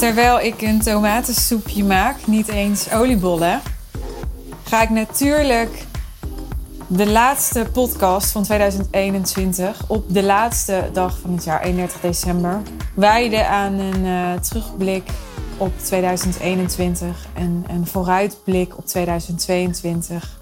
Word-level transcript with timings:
Terwijl 0.00 0.40
ik 0.40 0.62
een 0.62 0.80
tomatensoepje 0.80 1.84
maak, 1.84 2.26
niet 2.26 2.48
eens 2.48 2.92
oliebollen, 2.92 3.60
ga 4.62 4.82
ik 4.82 4.90
natuurlijk 4.90 5.84
de 6.86 7.06
laatste 7.06 7.66
podcast 7.72 8.30
van 8.30 8.42
2021 8.42 9.84
op 9.88 10.14
de 10.14 10.22
laatste 10.22 10.90
dag 10.92 11.18
van 11.18 11.32
het 11.32 11.44
jaar, 11.44 11.62
31 11.62 12.00
december, 12.00 12.62
wijden 12.94 13.48
aan 13.48 13.72
een 13.72 14.04
uh, 14.04 14.32
terugblik 14.32 15.10
op 15.56 15.72
2021 15.82 17.26
en 17.34 17.64
een 17.68 17.86
vooruitblik 17.86 18.78
op 18.78 18.86
2022. 18.86 20.38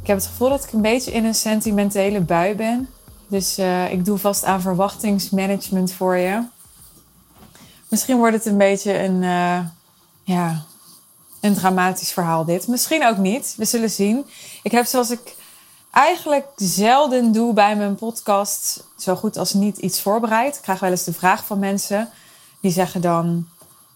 Ik 0.00 0.06
heb 0.06 0.16
het 0.16 0.26
gevoel 0.26 0.48
dat 0.48 0.64
ik 0.64 0.72
een 0.72 0.82
beetje 0.82 1.12
in 1.12 1.24
een 1.24 1.34
sentimentele 1.34 2.20
bui 2.20 2.54
ben. 2.54 2.88
Dus 3.28 3.58
uh, 3.58 3.92
ik 3.92 4.04
doe 4.04 4.18
vast 4.18 4.44
aan 4.44 4.60
verwachtingsmanagement 4.60 5.92
voor 5.92 6.16
je. 6.16 6.42
Misschien 7.96 8.16
wordt 8.16 8.36
het 8.36 8.46
een 8.46 8.58
beetje 8.58 8.98
een, 8.98 9.22
uh, 9.22 9.58
ja, 10.22 10.64
een 11.40 11.54
dramatisch 11.54 12.12
verhaal 12.12 12.44
dit. 12.44 12.68
Misschien 12.68 13.06
ook 13.06 13.16
niet. 13.16 13.54
We 13.56 13.64
zullen 13.64 13.90
zien. 13.90 14.26
Ik 14.62 14.70
heb 14.70 14.86
zoals 14.86 15.10
ik 15.10 15.34
eigenlijk 15.90 16.46
zelden 16.56 17.32
doe 17.32 17.52
bij 17.52 17.76
mijn 17.76 17.94
podcast, 17.94 18.84
zo 18.98 19.14
goed 19.14 19.36
als 19.36 19.52
niet 19.52 19.78
iets 19.78 20.00
voorbereid. 20.00 20.56
Ik 20.56 20.62
krijg 20.62 20.80
wel 20.80 20.90
eens 20.90 21.04
de 21.04 21.12
vraag 21.12 21.44
van 21.44 21.58
mensen. 21.58 22.10
Die 22.60 22.70
zeggen 22.70 23.00
dan, 23.00 23.48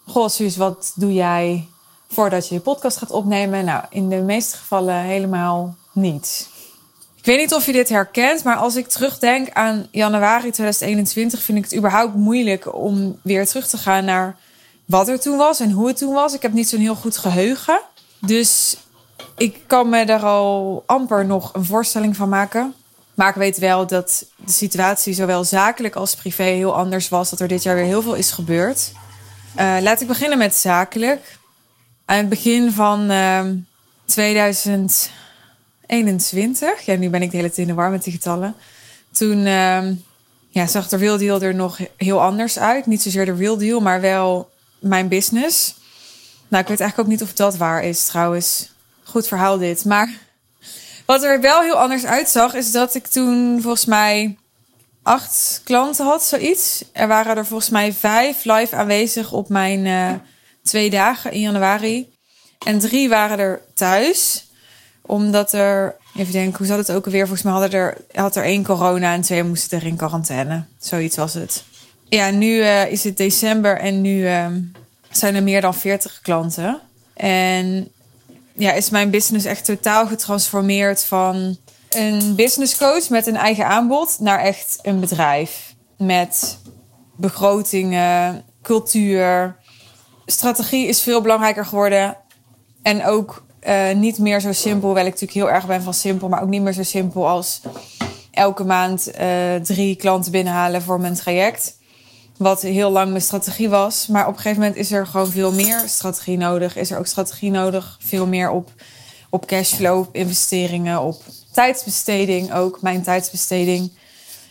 goh 0.07 0.29
Suus, 0.29 0.57
wat 0.57 0.93
doe 0.95 1.13
jij 1.13 1.69
voordat 2.09 2.49
je 2.49 2.55
je 2.55 2.61
podcast 2.61 2.97
gaat 2.97 3.11
opnemen? 3.11 3.65
Nou, 3.65 3.85
in 3.91 4.09
de 4.09 4.21
meeste 4.21 4.57
gevallen 4.57 4.95
helemaal 4.95 5.75
niets. 5.93 6.49
Ik 7.21 7.27
weet 7.27 7.39
niet 7.39 7.55
of 7.55 7.67
je 7.67 7.73
dit 7.73 7.89
herkent, 7.89 8.45
maar 8.45 8.57
als 8.57 8.77
ik 8.77 8.89
terugdenk 8.89 9.51
aan 9.51 9.87
januari 9.91 10.51
2021, 10.51 11.43
vind 11.43 11.59
ik 11.59 11.65
het 11.65 11.77
überhaupt 11.77 12.15
moeilijk 12.15 12.75
om 12.75 13.19
weer 13.23 13.47
terug 13.47 13.67
te 13.67 13.77
gaan 13.77 14.05
naar 14.05 14.37
wat 14.85 15.09
er 15.09 15.21
toen 15.21 15.37
was 15.37 15.61
en 15.61 15.71
hoe 15.71 15.87
het 15.87 15.97
toen 15.97 16.15
was. 16.15 16.35
Ik 16.35 16.43
heb 16.43 16.53
niet 16.53 16.69
zo'n 16.69 16.81
heel 16.81 16.95
goed 16.95 17.17
geheugen. 17.17 17.81
Dus 18.21 18.77
ik 19.37 19.59
kan 19.67 19.89
me 19.89 20.05
daar 20.05 20.25
al 20.25 20.83
amper 20.87 21.27
nog 21.27 21.55
een 21.55 21.65
voorstelling 21.65 22.17
van 22.17 22.29
maken. 22.29 22.75
Maar 23.15 23.29
ik 23.29 23.35
weet 23.35 23.59
wel 23.59 23.87
dat 23.87 24.27
de 24.37 24.53
situatie 24.53 25.15
zowel 25.15 25.45
zakelijk 25.45 25.95
als 25.95 26.15
privé 26.15 26.43
heel 26.43 26.77
anders 26.77 27.09
was. 27.09 27.31
Dat 27.31 27.41
er 27.41 27.49
dit 27.49 27.63
jaar 27.63 27.75
weer 27.75 27.85
heel 27.85 28.03
veel 28.03 28.15
is 28.15 28.31
gebeurd. 28.31 28.93
Uh, 29.57 29.77
laat 29.81 30.01
ik 30.01 30.07
beginnen 30.07 30.39
met 30.39 30.55
zakelijk. 30.55 31.39
Aan 32.05 32.17
het 32.17 32.29
begin 32.29 32.73
van 32.73 33.11
uh, 33.11 33.41
2000. 34.05 35.11
21. 35.91 36.81
Ja, 36.81 36.97
nu 36.97 37.11
ben 37.11 37.23
ik 37.23 37.31
de 37.31 37.37
hele 37.37 37.49
tijd 37.49 37.61
in 37.61 37.75
de 37.75 37.81
war 37.81 37.91
met 37.91 38.05
die 38.05 38.13
getallen. 38.13 38.55
Toen 39.13 39.39
uh, 39.39 39.83
ja, 40.49 40.67
zag 40.67 40.89
de 40.89 40.97
Real 40.97 41.19
Deal 41.19 41.43
er 41.43 41.55
nog 41.55 41.79
heel 41.97 42.21
anders 42.21 42.59
uit. 42.59 42.87
Niet 42.87 43.03
zozeer 43.03 43.25
de 43.25 43.35
Real 43.35 43.57
Deal, 43.57 43.81
maar 43.81 44.01
wel 44.01 44.51
mijn 44.81 45.09
business. 45.09 45.75
Nou, 46.49 46.63
ik 46.63 46.69
weet 46.69 46.81
eigenlijk 46.81 46.99
ook 46.99 47.19
niet 47.19 47.29
of 47.29 47.33
dat 47.33 47.57
waar 47.57 47.85
is 47.85 48.07
trouwens. 48.07 48.73
Goed 49.03 49.29
verhaal 49.29 49.59
dit. 49.59 49.85
Maar 49.85 50.19
wat 51.07 51.23
er 51.23 51.41
wel 51.41 51.61
heel 51.61 51.75
anders 51.75 52.05
uitzag, 52.05 52.55
is 52.55 52.73
dat 52.73 52.95
ik 52.95 53.07
toen 53.07 53.59
volgens 53.63 53.85
mij 53.85 54.39
acht 55.03 55.61
klanten 55.65 56.05
had, 56.07 56.25
zoiets. 56.25 56.85
Er 56.93 57.09
waren 57.09 57.37
er 57.37 57.47
volgens 57.47 57.71
mij 57.71 57.93
vijf 57.93 58.45
live 58.45 58.77
aanwezig 58.77 59.33
op 59.33 59.49
mijn 59.49 59.85
uh, 59.85 60.13
twee 60.63 60.91
dagen 60.91 61.33
in 61.33 61.41
januari. 61.41 62.13
En 62.67 62.79
drie 62.79 63.09
waren 63.09 63.39
er 63.39 63.61
thuis 63.75 64.49
omdat 65.03 65.53
er, 65.53 65.97
even 66.17 66.33
denken, 66.33 66.59
hoe 66.59 66.67
zat 66.67 66.79
het 66.79 66.93
ook 66.93 67.05
alweer? 67.05 67.27
Volgens 67.27 67.43
mij 67.43 67.53
hadden 67.53 67.73
er, 67.73 67.97
had 68.13 68.37
er 68.37 68.45
één 68.45 68.65
corona 68.65 69.13
en 69.15 69.21
twee 69.21 69.43
moesten 69.43 69.81
er 69.81 69.87
in 69.87 69.97
quarantaine. 69.97 70.65
Zoiets 70.79 71.17
was 71.17 71.35
het. 71.35 71.65
Ja, 72.09 72.31
nu 72.31 72.57
uh, 72.57 72.93
is 72.93 73.05
het 73.05 73.17
december 73.17 73.79
en 73.79 74.01
nu 74.01 74.23
uh, 74.23 74.47
zijn 75.11 75.35
er 75.35 75.43
meer 75.43 75.61
dan 75.61 75.75
40 75.75 76.21
klanten. 76.23 76.81
En 77.15 77.89
ja, 78.53 78.73
is 78.73 78.91
mijn 78.91 79.11
business 79.11 79.47
echt 79.47 79.65
totaal 79.65 80.07
getransformeerd 80.07 81.05
van 81.05 81.57
een 81.91 82.35
business 82.35 82.77
coach 82.77 83.09
met 83.09 83.27
een 83.27 83.37
eigen 83.37 83.67
aanbod 83.67 84.17
naar 84.19 84.39
echt 84.39 84.79
een 84.83 85.01
bedrijf. 85.01 85.75
Met 85.97 86.59
begrotingen, 87.17 88.45
cultuur. 88.63 89.57
Strategie 90.27 90.87
is 90.87 91.03
veel 91.03 91.21
belangrijker 91.21 91.67
geworden. 91.67 92.17
En 92.83 93.05
ook 93.05 93.45
uh, 93.67 93.93
niet 93.93 94.19
meer 94.19 94.41
zo 94.41 94.53
simpel, 94.53 94.95
wel 94.95 95.07
ik 95.07 95.13
natuurlijk 95.13 95.33
heel 95.33 95.51
erg 95.51 95.67
ben 95.67 95.83
van 95.83 95.95
simpel, 95.95 96.29
maar 96.29 96.43
ook 96.43 96.49
niet 96.49 96.63
meer 96.63 96.73
zo 96.73 96.83
simpel 96.83 97.29
als 97.29 97.61
elke 98.31 98.65
maand 98.65 99.11
uh, 99.21 99.55
drie 99.55 99.97
klanten 99.97 100.33
binnenhalen 100.33 100.83
voor 100.83 101.01
mijn 101.01 101.15
traject. 101.15 101.79
Wat 102.37 102.63
heel 102.63 102.91
lang 102.91 103.11
mijn 103.11 103.23
strategie 103.23 103.69
was. 103.69 104.07
Maar 104.07 104.27
op 104.27 104.35
een 104.35 104.41
gegeven 104.41 104.61
moment 104.61 104.79
is 104.79 104.93
er 104.93 105.07
gewoon 105.07 105.31
veel 105.31 105.53
meer 105.53 105.83
strategie 105.87 106.37
nodig. 106.37 106.77
Is 106.77 106.91
er 106.91 106.99
ook 106.99 107.07
strategie 107.07 107.51
nodig, 107.51 107.99
veel 108.01 108.27
meer 108.27 108.51
op, 108.51 108.73
op 109.31 109.47
cashflow, 109.47 109.99
op 109.99 110.15
investeringen, 110.15 111.01
op 111.01 111.23
tijdsbesteding 111.53 112.53
ook, 112.53 112.83
mijn 112.83 113.03
tijdsbesteding. 113.03 113.93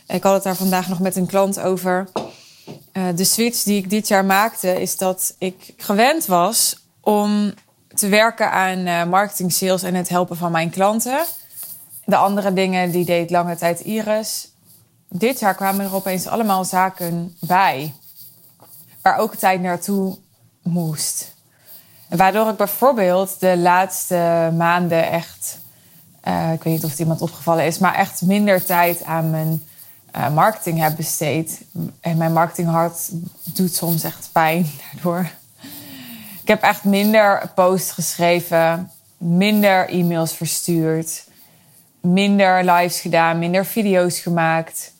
Ik 0.07 0.23
had 0.23 0.33
het 0.33 0.43
daar 0.43 0.55
vandaag 0.55 0.89
nog 0.89 0.99
met 0.99 1.15
een 1.15 1.25
klant 1.25 1.59
over. 1.59 2.09
Uh, 2.93 3.03
de 3.15 3.23
switch 3.23 3.63
die 3.63 3.77
ik 3.77 3.89
dit 3.89 4.07
jaar 4.07 4.25
maakte, 4.25 4.81
is 4.81 4.97
dat 4.97 5.35
ik 5.37 5.73
gewend 5.77 6.25
was 6.25 6.87
om 7.01 7.53
te 7.99 8.07
werken 8.07 8.51
aan 8.51 8.77
uh, 8.77 9.03
marketing, 9.03 9.51
sales 9.51 9.83
en 9.83 9.95
het 9.95 10.09
helpen 10.09 10.37
van 10.37 10.51
mijn 10.51 10.69
klanten. 10.69 11.25
De 12.05 12.15
andere 12.15 12.53
dingen 12.53 12.91
die 12.91 13.05
deed 13.05 13.29
lange 13.29 13.55
tijd 13.55 13.79
Iris. 13.79 14.51
Dit 15.07 15.39
jaar 15.39 15.55
kwamen 15.55 15.85
er 15.85 15.95
opeens 15.95 16.27
allemaal 16.27 16.65
zaken 16.65 17.35
bij. 17.39 17.93
Waar 19.01 19.17
ook 19.17 19.35
tijd 19.35 19.61
naartoe 19.61 20.17
moest. 20.61 21.33
Waardoor 22.09 22.49
ik 22.49 22.57
bijvoorbeeld 22.57 23.39
de 23.39 23.57
laatste 23.57 24.51
maanden 24.57 25.11
echt, 25.11 25.59
uh, 26.27 26.53
ik 26.53 26.63
weet 26.63 26.73
niet 26.73 26.83
of 26.83 26.89
het 26.89 26.99
iemand 26.99 27.21
opgevallen 27.21 27.65
is, 27.65 27.77
maar 27.77 27.95
echt 27.95 28.21
minder 28.21 28.65
tijd 28.65 29.03
aan 29.03 29.29
mijn 29.29 29.63
uh, 30.15 30.33
marketing 30.33 30.79
heb 30.79 30.95
besteed. 30.95 31.61
En 31.99 32.17
mijn 32.17 32.33
marketinghart 32.33 33.09
doet 33.43 33.75
soms 33.75 34.03
echt 34.03 34.29
pijn 34.31 34.71
daardoor. 34.93 35.29
Ik 36.49 36.55
heb 36.55 36.69
echt 36.69 36.83
minder 36.83 37.51
posts 37.55 37.91
geschreven, 37.91 38.91
minder 39.17 39.89
e-mails 39.89 40.33
verstuurd, 40.33 41.23
minder 42.01 42.63
lives 42.63 42.99
gedaan, 42.99 43.39
minder 43.39 43.65
video's 43.65 44.19
gemaakt. 44.19 44.93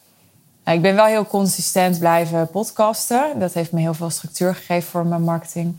Nou, 0.64 0.78
ik 0.78 0.84
ben 0.84 0.96
wel 0.96 1.06
heel 1.06 1.26
consistent 1.26 2.00
blijven 2.00 2.50
podcasten. 2.50 3.40
Dat 3.40 3.54
heeft 3.54 3.72
me 3.72 3.80
heel 3.80 3.94
veel 3.94 4.10
structuur 4.10 4.56
gegeven 4.56 4.90
voor 4.90 5.06
mijn 5.06 5.22
marketing. 5.22 5.76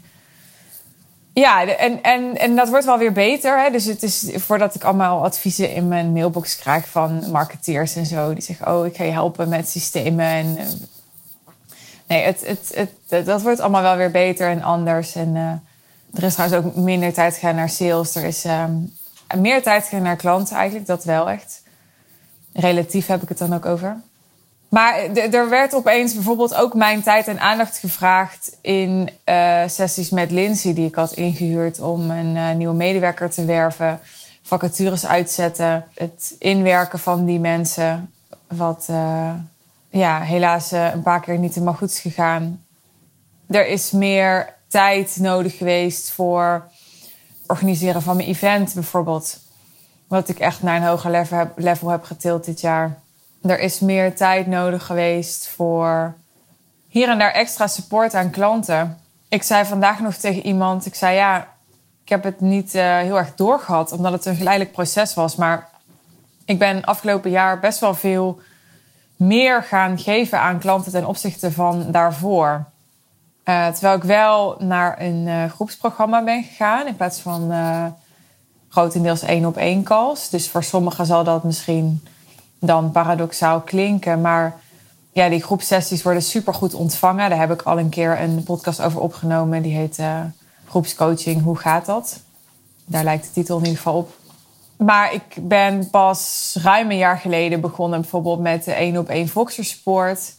Ja, 1.33 1.67
en, 1.67 2.03
en, 2.03 2.39
en 2.39 2.57
dat 2.57 2.69
wordt 2.69 2.85
wel 2.85 2.99
weer 2.99 3.13
beter. 3.13 3.63
Hè? 3.63 3.71
Dus 3.71 3.85
het 3.85 4.03
is 4.03 4.31
voordat 4.35 4.75
ik 4.75 4.85
allemaal 4.85 5.25
adviezen 5.25 5.75
in 5.75 5.89
mijn 5.89 6.13
mailbox 6.13 6.57
krijg 6.57 6.89
van 6.89 7.31
marketeers 7.31 7.97
en 7.97 8.07
zo. 8.07 8.33
Die 8.35 8.43
zeggen: 8.43 8.75
Oh, 8.75 8.87
ik 8.87 8.97
ga 8.97 9.05
je 9.05 9.13
helpen 9.13 9.49
met 9.49 9.69
systemen 9.69 10.27
en 10.27 10.57
eh, 10.57 10.67
nee, 12.11 12.23
het, 12.23 12.47
het, 12.47 12.73
het, 13.09 13.27
dat 13.27 13.43
wordt 13.43 13.61
allemaal 13.61 13.83
wel 13.83 13.97
weer 13.97 14.11
beter 14.11 14.51
en 14.51 14.63
anders. 14.63 15.15
En 15.15 15.35
uh, 15.35 15.53
er 16.15 16.23
is 16.23 16.35
trouwens 16.35 16.67
ook 16.67 16.75
minder 16.75 17.13
tijd 17.13 17.35
gegaan 17.35 17.55
naar 17.55 17.69
sales. 17.69 18.15
Er 18.15 18.25
is 18.25 18.45
um, 18.45 18.93
meer 19.41 19.63
tijd 19.63 19.85
gegaan 19.85 20.03
naar 20.03 20.17
klanten 20.17 20.57
eigenlijk. 20.57 20.87
Dat 20.87 21.05
wel 21.05 21.31
echt. 21.31 21.63
Relatief 22.53 23.07
heb 23.07 23.23
ik 23.23 23.29
het 23.29 23.39
dan 23.39 23.55
ook 23.55 23.67
over. 23.67 23.97
Maar 24.69 24.95
er 25.15 25.49
werd 25.49 25.75
opeens 25.75 26.15
bijvoorbeeld 26.15 26.55
ook 26.55 26.75
mijn 26.75 27.03
tijd 27.03 27.29
en 27.29 27.41
aandacht 27.41 27.79
gevraagd 27.79 28.57
in 28.61 29.11
uh, 29.25 29.63
sessies 29.67 30.11
met 30.11 30.31
Lindsay, 30.31 30.75
die 30.75 30.87
ik 30.87 30.95
had 30.95 31.13
ingehuurd 31.13 31.81
om 31.81 32.11
een 32.11 32.57
nieuwe 32.57 32.75
medewerker 32.75 33.31
te 33.31 33.45
werven. 33.45 34.01
Vacatures 34.43 35.07
uitzetten, 35.07 35.87
het 35.95 36.35
inwerken 36.39 36.99
van 36.99 37.25
die 37.25 37.41
mensen. 37.41 38.13
Wat 38.49 38.89
ja, 39.91 40.21
helaas 40.21 40.73
uh, 40.73 40.93
een 40.93 41.03
paar 41.03 41.21
keer 41.21 41.39
niet 41.39 41.55
helemaal 41.55 41.75
goed 41.75 41.95
gegaan. 41.95 42.65
Er 43.49 43.67
is 43.67 43.91
meer 43.91 44.55
tijd 44.69 45.17
nodig 45.21 45.57
geweest 45.57 46.11
voor 46.11 46.69
organiseren 47.47 48.03
van 48.03 48.17
mijn 48.17 48.29
event 48.29 48.75
bijvoorbeeld. 48.75 49.39
Wat 50.09 50.29
ik 50.29 50.39
echt 50.39 50.63
naar 50.63 50.77
een 50.77 50.89
hoger 50.89 51.11
level 51.11 51.39
heb, 51.39 51.53
level 51.57 51.89
heb 51.89 52.05
getild 52.05 52.45
dit 52.45 52.61
jaar. 52.61 52.99
Er 53.43 53.59
is 53.61 53.81
meer 53.81 54.17
tijd 54.17 54.47
nodig 54.47 54.87
geweest 54.87 55.49
voor 55.49 56.15
hier 56.89 57.09
en 57.09 57.19
daar 57.19 57.33
extra 57.33 57.67
support 57.67 58.15
aan 58.15 58.31
klanten. 58.31 58.99
Ik 59.29 59.43
zei 59.43 59.65
vandaag 59.65 60.01
nog 60.01 60.15
tegen 60.15 60.47
iemand, 60.47 60.87
ik 60.87 60.95
zei 60.95 61.15
ja, 61.15 61.49
ik 62.03 62.09
heb 62.09 62.25
het 62.25 62.41
niet 62.41 62.75
uh, 62.75 62.99
heel 62.99 63.19
erg 63.19 63.35
doorgehad, 63.35 63.93
omdat 63.93 64.13
het 64.13 64.27
een 64.27 64.37
geleidelijk 64.37 64.73
proces 64.73 65.15
was. 65.15 65.37
Maar 65.37 65.69
ik 66.45 66.59
ben 66.59 66.85
afgelopen 66.85 67.31
jaar 67.31 67.61
best 67.61 67.79
wel 67.79 67.95
veel 67.95 68.41
meer 69.21 69.63
gaan 69.63 69.99
geven 69.99 70.41
aan 70.41 70.59
klanten 70.59 70.93
ten 70.93 71.07
opzichte 71.07 71.53
van 71.53 71.91
daarvoor. 71.91 72.65
Uh, 73.45 73.69
terwijl 73.69 73.97
ik 73.97 74.03
wel 74.03 74.57
naar 74.59 75.01
een 75.01 75.27
uh, 75.27 75.45
groepsprogramma 75.45 76.25
ben 76.25 76.43
gegaan 76.43 76.87
in 76.87 76.97
plaats 76.97 77.19
van 77.19 77.53
uh, 77.53 77.87
grotendeels 78.69 79.23
één 79.23 79.45
op 79.45 79.57
één 79.57 79.83
calls. 79.83 80.29
Dus 80.29 80.49
voor 80.49 80.65
sommigen 80.65 81.07
zal 81.07 81.25
dat 81.25 81.45
misschien 81.45 82.07
dan 82.59 82.91
paradoxaal 82.91 83.61
klinken. 83.61 84.21
Maar 84.21 84.61
ja, 85.13 85.29
die 85.29 85.43
groepsessies 85.43 86.03
worden 86.03 86.23
super 86.23 86.55
goed 86.55 86.75
ontvangen. 86.75 87.31
Daar 87.31 87.39
heb 87.39 87.53
ik 87.53 87.63
al 87.63 87.79
een 87.79 87.89
keer 87.89 88.21
een 88.21 88.43
podcast 88.43 88.83
over 88.83 89.01
opgenomen. 89.01 89.63
Die 89.63 89.75
heet 89.75 89.99
Groepscoaching, 90.69 91.43
hoe 91.43 91.57
gaat 91.57 91.87
dat? 91.87 92.21
Daar 92.85 93.05
lijkt 93.05 93.25
de 93.25 93.33
titel 93.33 93.57
in 93.57 93.65
ieder 93.65 93.77
geval 93.77 93.97
op. 93.97 94.20
Maar 94.85 95.15
ik 95.15 95.35
ben 95.41 95.91
pas 95.91 96.57
ruim 96.63 96.91
een 96.91 96.97
jaar 96.97 97.19
geleden 97.19 97.61
begonnen 97.61 98.01
bijvoorbeeld 98.01 98.41
met 98.41 98.65
de 98.65 98.73
1 98.73 98.97
op 98.97 99.09
1 99.09 99.29
Voxer 99.29 99.65
Support. 99.65 100.35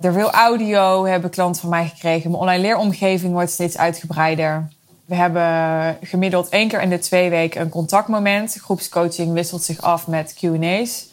Er 0.00 0.12
veel 0.12 0.30
audio 0.30 1.04
hebben 1.06 1.30
klanten 1.30 1.60
van 1.60 1.70
mij 1.70 1.88
gekregen. 1.88 2.30
Mijn 2.30 2.42
online 2.42 2.62
leeromgeving 2.62 3.32
wordt 3.32 3.50
steeds 3.50 3.78
uitgebreider. 3.78 4.68
We 5.04 5.14
hebben 5.14 5.98
gemiddeld 6.02 6.48
één 6.48 6.68
keer 6.68 6.82
in 6.82 6.90
de 6.90 6.98
twee 6.98 7.30
weken 7.30 7.60
een 7.60 7.68
contactmoment. 7.68 8.54
Groepscoaching 8.60 9.32
wisselt 9.32 9.62
zich 9.62 9.80
af 9.80 10.06
met 10.06 10.34
QA's. 10.34 11.12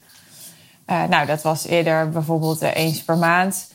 Uh, 0.89 1.03
nou, 1.03 1.25
dat 1.25 1.41
was 1.41 1.65
eerder 1.65 2.09
bijvoorbeeld 2.09 2.61
eens 2.61 3.03
per 3.03 3.17
maand. 3.17 3.71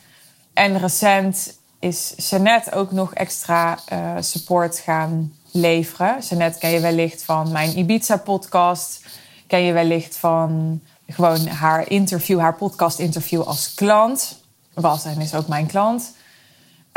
En 0.53 0.79
recent 0.79 1.57
is 1.79 2.13
Jeannette 2.17 2.71
ook 2.71 2.91
nog 2.91 3.13
extra 3.13 3.77
uh, 3.93 4.11
support 4.19 4.79
gaan 4.79 5.33
leveren. 5.53 6.19
Jeannette 6.19 6.59
ken 6.59 6.69
je 6.69 6.79
wellicht 6.79 7.23
van 7.23 7.51
mijn 7.51 7.77
Ibiza-podcast. 7.77 9.05
Ken 9.47 9.61
je 9.61 9.73
wellicht 9.73 10.17
van 10.17 10.81
gewoon 11.07 11.47
haar 11.47 11.89
interview, 11.89 12.39
haar 12.39 12.55
podcast-interview 12.55 13.41
als 13.41 13.73
klant. 13.73 14.41
Was 14.73 15.05
en 15.05 15.21
is 15.21 15.35
ook 15.35 15.47
mijn 15.47 15.65
klant. 15.67 16.13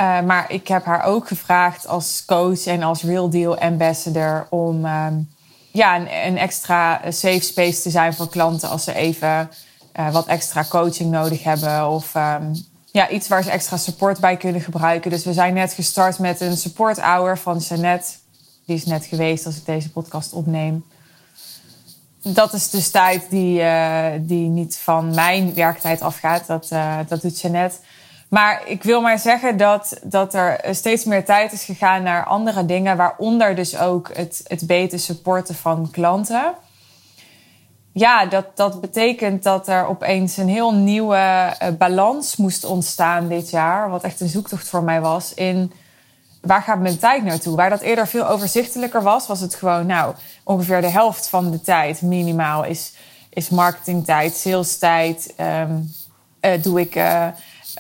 Uh, 0.01 0.21
maar 0.21 0.51
ik 0.51 0.69
heb 0.69 0.85
haar 0.85 1.05
ook 1.05 1.29
gevraagd 1.29 1.87
als 1.87 2.23
coach 2.27 2.67
en 2.67 2.83
als 2.83 3.03
Real 3.03 3.31
Deal 3.31 3.59
Ambassador 3.59 4.47
om 4.51 4.85
um, 4.85 5.29
ja, 5.73 5.97
een, 5.97 6.27
een, 6.27 6.39
extra 6.39 7.01
safe 7.11 7.41
space 7.41 7.83
te 7.83 7.91
zijn 7.91 8.15
voor 8.15 8.29
klanten 8.29 8.69
als 8.69 8.85
ze 8.85 8.95
even 8.95 9.51
uh, 9.99 10.13
wat 10.13 10.27
extra 10.27 10.65
coaching 10.69 11.11
nodig 11.11 11.43
hebben 11.43 11.89
of 11.89 12.15
um, 12.15 12.53
ja, 12.97 13.09
iets 13.09 13.29
waar 13.29 13.43
ze 13.43 13.51
extra 13.51 13.77
support 13.77 14.21
bij 14.21 14.37
kunnen 14.37 14.61
gebruiken. 14.61 15.11
Dus 15.11 15.25
we 15.25 15.33
zijn 15.33 15.55
net 15.55 15.73
gestart 15.73 16.19
met 16.19 16.41
een 16.41 16.57
support 16.57 17.01
hour 17.01 17.39
van 17.39 17.59
Jeannette. 17.59 18.09
Die 18.67 18.77
is 18.77 18.85
net 18.85 19.05
geweest 19.05 19.47
als 19.47 19.57
ik 19.57 19.67
deze 19.67 19.91
podcast 19.91 20.33
opneem. 20.33 20.85
Dat 22.23 22.53
is 22.53 22.71
dus 22.71 22.91
tijd 22.91 23.27
die, 23.31 23.61
uh, 23.61 24.07
die 24.21 24.49
niet 24.49 24.77
van 24.77 25.15
mijn 25.15 25.55
werktijd 25.55 26.01
afgaat. 26.01 26.47
Dat, 26.47 26.69
uh, 26.73 26.99
dat 27.09 27.23
doet 27.23 27.41
Jeannette. 27.41 27.77
Maar 28.29 28.63
ik 28.67 28.83
wil 28.83 29.01
maar 29.01 29.19
zeggen 29.19 29.57
dat, 29.57 30.01
dat 30.03 30.35
er 30.35 30.61
steeds 30.75 31.05
meer 31.05 31.25
tijd 31.25 31.53
is 31.53 31.65
gegaan 31.65 32.03
naar 32.03 32.25
andere 32.25 32.67
dingen, 32.67 32.97
waaronder 32.97 33.55
dus 33.55 33.79
ook 33.79 34.11
het, 34.17 34.41
het 34.45 34.67
beter 34.67 34.99
supporten 34.99 35.55
van 35.55 35.91
klanten. 35.91 36.55
Ja, 37.93 38.27
dat, 38.27 38.47
dat 38.55 38.81
betekent 38.81 39.43
dat 39.43 39.69
er 39.69 39.87
opeens 39.87 40.37
een 40.37 40.49
heel 40.49 40.75
nieuwe 40.75 41.17
uh, 41.63 41.69
balans 41.79 42.37
moest 42.37 42.65
ontstaan 42.65 43.29
dit 43.29 43.51
jaar. 43.51 43.91
Wat 43.91 44.03
echt 44.03 44.21
een 44.21 44.29
zoektocht 44.29 44.69
voor 44.69 44.83
mij 44.83 45.01
was. 45.01 45.35
In 45.35 45.73
waar 46.47 46.63
gaat 46.63 46.81
mijn 46.81 46.99
tijd 46.99 47.23
naartoe? 47.23 47.57
Waar 47.57 47.71
dat 47.71 47.81
eerder 47.81 48.09
veel 48.09 48.29
overzichtelijker 48.29 49.03
was, 49.03 49.27
was 49.27 49.41
het 49.41 49.55
gewoon, 49.55 49.87
nou, 49.87 50.15
ongeveer 50.45 50.81
de 50.81 50.91
helft 50.91 51.29
van 51.29 51.51
de 51.51 51.61
tijd 51.61 52.03
minimaal 52.03 52.65
is, 52.65 52.93
is 53.31 53.49
marketingtijd, 53.49 54.37
salestijd. 54.37 55.35
Um, 55.41 55.95
uh, 56.41 56.63
doe 56.63 56.81
ik. 56.81 56.97
Uh, 56.97 57.27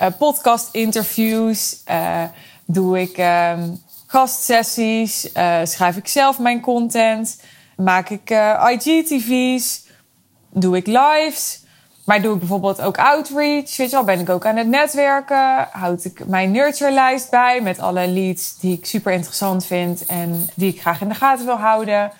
uh, 0.02 0.08
podcast 0.18 0.68
interviews, 0.72 1.82
uh, 1.90 2.22
doe 2.64 3.00
ik 3.00 3.18
um, 3.18 3.82
gastsessies, 4.06 5.20
schrijf 5.62 5.96
ik 5.96 6.08
zelf 6.08 6.38
mijn 6.38 6.60
content, 6.60 7.40
maak 7.76 8.08
ik 8.08 8.30
IGTV's, 8.70 9.82
doe 10.50 10.76
ik 10.76 10.86
lives. 10.86 11.64
Maar 12.06 12.22
doe 12.22 12.32
ik 12.32 12.38
bijvoorbeeld 12.38 12.80
ook 12.80 12.98
outreach, 12.98 13.76
weet 13.76 13.90
wel, 13.90 14.04
ben 14.04 14.20
ik 14.20 14.28
ook 14.28 14.46
aan 14.46 14.56
het 14.56 14.68
netwerken, 14.68 15.68
houd 15.70 16.04
ik 16.04 16.26
mijn 16.26 16.50
nurture-lijst 16.50 17.30
bij 17.30 17.60
met 17.62 17.78
alle 17.78 18.08
leads 18.08 18.58
die 18.58 18.76
ik 18.76 18.86
super 18.86 19.12
interessant 19.12 19.66
vind 19.66 20.06
en 20.06 20.48
die 20.54 20.72
ik 20.72 20.80
graag 20.80 21.00
in 21.00 21.08
de 21.08 21.14
gaten 21.14 21.46
wil 21.46 21.56
houden. 21.56 22.12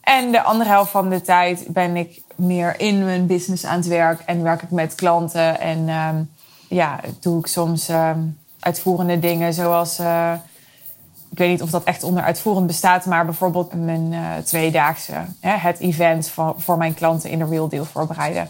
En 0.00 0.32
de 0.32 0.42
andere 0.42 0.70
helft 0.70 0.90
van 0.90 1.08
de 1.08 1.20
tijd 1.20 1.64
ben 1.68 1.96
ik 1.96 2.22
meer 2.34 2.80
in 2.80 3.04
mijn 3.04 3.26
business 3.26 3.64
aan 3.64 3.76
het 3.76 3.86
werk 3.86 4.20
en 4.20 4.42
werk 4.42 4.62
ik 4.62 4.70
met 4.70 4.94
klanten 4.94 5.60
en 5.60 5.88
um, 5.88 6.30
ja, 6.68 7.00
doe 7.20 7.38
ik 7.38 7.46
soms 7.46 7.90
uh, 7.90 8.10
uitvoerende 8.60 9.18
dingen 9.18 9.54
zoals. 9.54 10.00
Uh, 10.00 10.32
ik 11.30 11.38
weet 11.38 11.50
niet 11.50 11.62
of 11.62 11.70
dat 11.70 11.84
echt 11.84 12.02
onder 12.02 12.22
uitvoerend 12.22 12.66
bestaat, 12.66 13.06
maar 13.06 13.24
bijvoorbeeld 13.24 13.84
mijn 13.84 14.12
uh, 14.12 14.36
tweedaagse, 14.44 15.12
hè, 15.40 15.56
het 15.56 15.78
event 15.78 16.32
voor 16.56 16.78
mijn 16.78 16.94
klanten 16.94 17.30
in 17.30 17.38
de 17.38 17.44
Real 17.44 17.68
Deal 17.68 17.84
voorbereiden. 17.84 18.48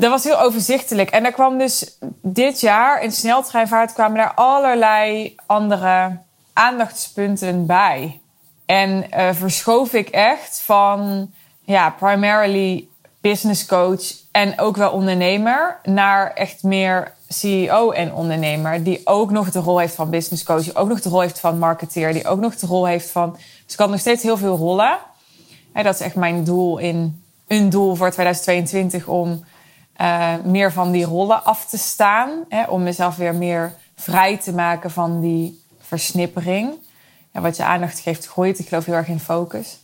Dat 0.00 0.10
was 0.10 0.24
heel 0.24 0.40
overzichtelijk. 0.40 1.10
En 1.10 1.24
er 1.24 1.32
kwam 1.32 1.58
dus 1.58 1.98
dit 2.22 2.60
jaar 2.60 3.02
in 3.02 3.12
sneltreinvaart 3.12 3.92
kwamen 3.92 4.16
daar 4.16 4.34
allerlei 4.34 5.34
andere 5.46 6.18
aandachtspunten 6.52 7.66
bij. 7.66 8.20
En 8.66 9.06
uh, 9.16 9.28
verschoof 9.32 9.92
ik 9.92 10.08
echt 10.08 10.60
van 10.60 11.30
ja, 11.64 11.90
primarily 11.90 12.88
business 13.20 13.66
coach 13.66 14.12
en 14.30 14.60
ook 14.60 14.76
wel 14.76 14.90
ondernemer 14.90 15.78
naar 15.82 16.32
echt 16.32 16.62
meer 16.62 17.12
CEO 17.28 17.90
en 17.90 18.14
ondernemer. 18.14 18.82
Die 18.82 19.00
ook 19.04 19.30
nog 19.30 19.50
de 19.50 19.60
rol 19.60 19.78
heeft 19.78 19.94
van 19.94 20.10
business 20.10 20.44
coach, 20.44 20.62
die 20.62 20.76
ook 20.76 20.88
nog 20.88 21.00
de 21.00 21.08
rol 21.08 21.20
heeft 21.20 21.40
van 21.40 21.58
marketeer, 21.58 22.12
die 22.12 22.26
ook 22.26 22.40
nog 22.40 22.56
de 22.56 22.66
rol 22.66 22.86
heeft 22.86 23.10
van. 23.10 23.32
Dus 23.64 23.72
ik 23.72 23.78
had 23.78 23.90
nog 23.90 24.00
steeds 24.00 24.22
heel 24.22 24.36
veel 24.36 24.56
rollen. 24.56 24.98
En 25.72 25.84
dat 25.84 25.94
is 25.94 26.00
echt 26.00 26.14
mijn 26.14 26.44
doel 26.44 26.78
in 26.78 27.22
een 27.46 27.70
doel 27.70 27.94
voor 27.94 28.10
2022 28.10 29.06
om 29.06 29.44
uh, 30.00 30.34
meer 30.44 30.72
van 30.72 30.90
die 30.90 31.04
rollen 31.04 31.44
af 31.44 31.66
te 31.66 31.78
staan. 31.78 32.30
Hè, 32.48 32.64
om 32.64 32.82
mezelf 32.82 33.16
weer 33.16 33.34
meer 33.34 33.72
vrij 33.94 34.36
te 34.36 34.52
maken 34.54 34.90
van 34.90 35.20
die 35.20 35.64
versnippering. 35.80 36.74
Ja, 37.32 37.40
wat 37.40 37.56
je 37.56 37.64
aandacht 37.64 37.98
geeft, 37.98 38.26
groeit. 38.26 38.58
Ik 38.58 38.68
geloof 38.68 38.84
heel 38.84 38.94
erg 38.94 39.08
in 39.08 39.20
focus. 39.20 39.78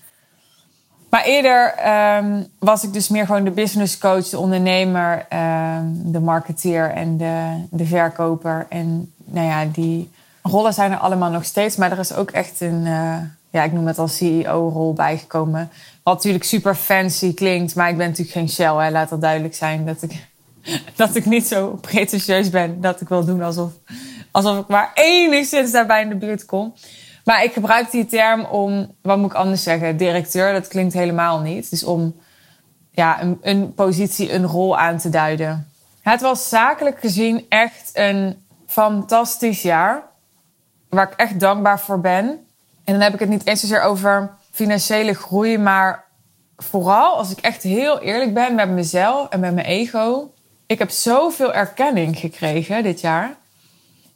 Maar 1.11 1.25
eerder 1.25 1.75
um, 2.19 2.46
was 2.58 2.84
ik 2.84 2.93
dus 2.93 3.08
meer 3.08 3.26
gewoon 3.26 3.44
de 3.44 3.50
business 3.50 3.99
coach, 3.99 4.28
de 4.28 4.38
ondernemer, 4.38 5.26
um, 5.32 6.12
de 6.12 6.20
marketeer 6.20 6.90
en 6.90 7.16
de, 7.16 7.64
de 7.70 7.84
verkoper. 7.84 8.66
En 8.69 9.12
nou 9.25 9.46
ja, 9.46 9.64
die 9.64 10.11
rollen 10.43 10.75
zijn 10.75 10.93
er 10.93 10.99
allemaal 10.99 11.31
nog 11.31 11.44
steeds. 11.44 11.76
Maar 11.76 11.93
er 11.93 11.99
is 11.99 12.14
ook 12.14 12.31
echt 12.31 12.61
een, 12.61 12.87
uh, 12.87 13.16
ja, 13.54 13.62
ik 13.62 13.72
noem 13.72 13.86
het 13.86 13.98
al 13.98 14.08
CEO-rol 14.08 14.92
bijgekomen. 14.92 15.70
Wat 16.02 16.14
natuurlijk 16.14 16.44
super 16.44 16.75
fancy 16.75 17.34
klinkt, 17.34 17.75
maar 17.75 17.88
ik 17.88 17.96
ben 17.96 18.08
natuurlijk 18.08 18.37
geen 18.37 18.49
Shell. 18.49 18.84
Hè. 18.84 18.90
Laat 18.90 19.08
dat 19.08 19.20
duidelijk 19.20 19.54
zijn 19.54 19.87
dat 19.87 20.02
ik, 20.02 20.26
dat 20.96 21.16
ik 21.16 21.25
niet 21.25 21.46
zo 21.46 21.78
pretentieus 21.80 22.50
ben 22.50 22.80
dat 22.80 23.00
ik 23.00 23.08
wil 23.08 23.25
doen 23.25 23.42
alsof, 23.42 23.73
alsof 24.30 24.58
ik 24.58 24.66
maar 24.66 24.90
enigszins 24.94 25.73
daarbij 25.73 26.02
in 26.02 26.08
de 26.08 26.16
buurt 26.16 26.44
kom. 26.44 26.75
Maar 27.25 27.44
ik 27.44 27.52
gebruik 27.52 27.90
die 27.90 28.06
term 28.06 28.44
om, 28.44 28.94
wat 29.02 29.18
moet 29.18 29.30
ik 29.30 29.37
anders 29.37 29.62
zeggen, 29.62 29.96
directeur, 29.96 30.52
dat 30.52 30.68
klinkt 30.68 30.94
helemaal 30.94 31.40
niet. 31.40 31.70
Dus 31.70 31.84
om 31.84 32.14
ja, 32.90 33.23
een, 33.23 33.38
een 33.42 33.75
positie, 33.75 34.32
een 34.32 34.46
rol 34.46 34.78
aan 34.78 34.99
te 34.99 35.08
duiden. 35.08 35.70
Het 36.00 36.20
was 36.20 36.49
zakelijk 36.49 37.00
gezien 37.00 37.46
echt 37.49 37.90
een 37.92 38.44
fantastisch 38.66 39.62
jaar. 39.62 40.02
Waar 40.88 41.11
ik 41.12 41.18
echt 41.18 41.40
dankbaar 41.40 41.80
voor 41.80 42.00
ben. 42.00 42.44
En 42.85 42.93
dan 42.93 43.03
heb 43.03 43.14
ik 43.14 43.21
het 43.21 43.29
niet 43.29 43.47
eens 43.47 43.61
zozeer 43.61 43.83
over 43.83 44.31
financiële 44.50 45.14
groei, 45.14 45.59
maar 45.59 46.05
vooral 46.57 47.17
als 47.17 47.31
ik 47.31 47.38
echt 47.38 47.62
heel 47.62 48.00
eerlijk 48.00 48.35
ben 48.35 48.55
met 48.55 48.69
mezelf 48.69 49.29
en 49.29 49.41
met 49.41 49.55
mijn 49.55 49.67
ego. 49.67 50.33
Ik 50.67 50.79
heb 50.79 50.91
zoveel 50.91 51.53
erkenning 51.53 52.19
gekregen 52.19 52.83
dit 52.83 53.00
jaar 53.00 53.37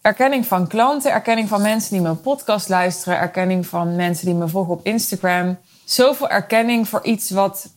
erkenning 0.08 0.46
van 0.46 0.66
klanten, 0.66 1.12
erkenning 1.12 1.48
van 1.48 1.62
mensen 1.62 1.92
die 1.92 2.00
mijn 2.00 2.20
podcast 2.20 2.68
luisteren, 2.68 3.18
erkenning 3.18 3.66
van 3.66 3.96
mensen 3.96 4.26
die 4.26 4.34
me 4.34 4.48
volgen 4.48 4.72
op 4.72 4.86
Instagram. 4.86 5.58
Zoveel 5.84 6.28
erkenning 6.28 6.88
voor 6.88 7.04
iets 7.04 7.30
wat, 7.30 7.68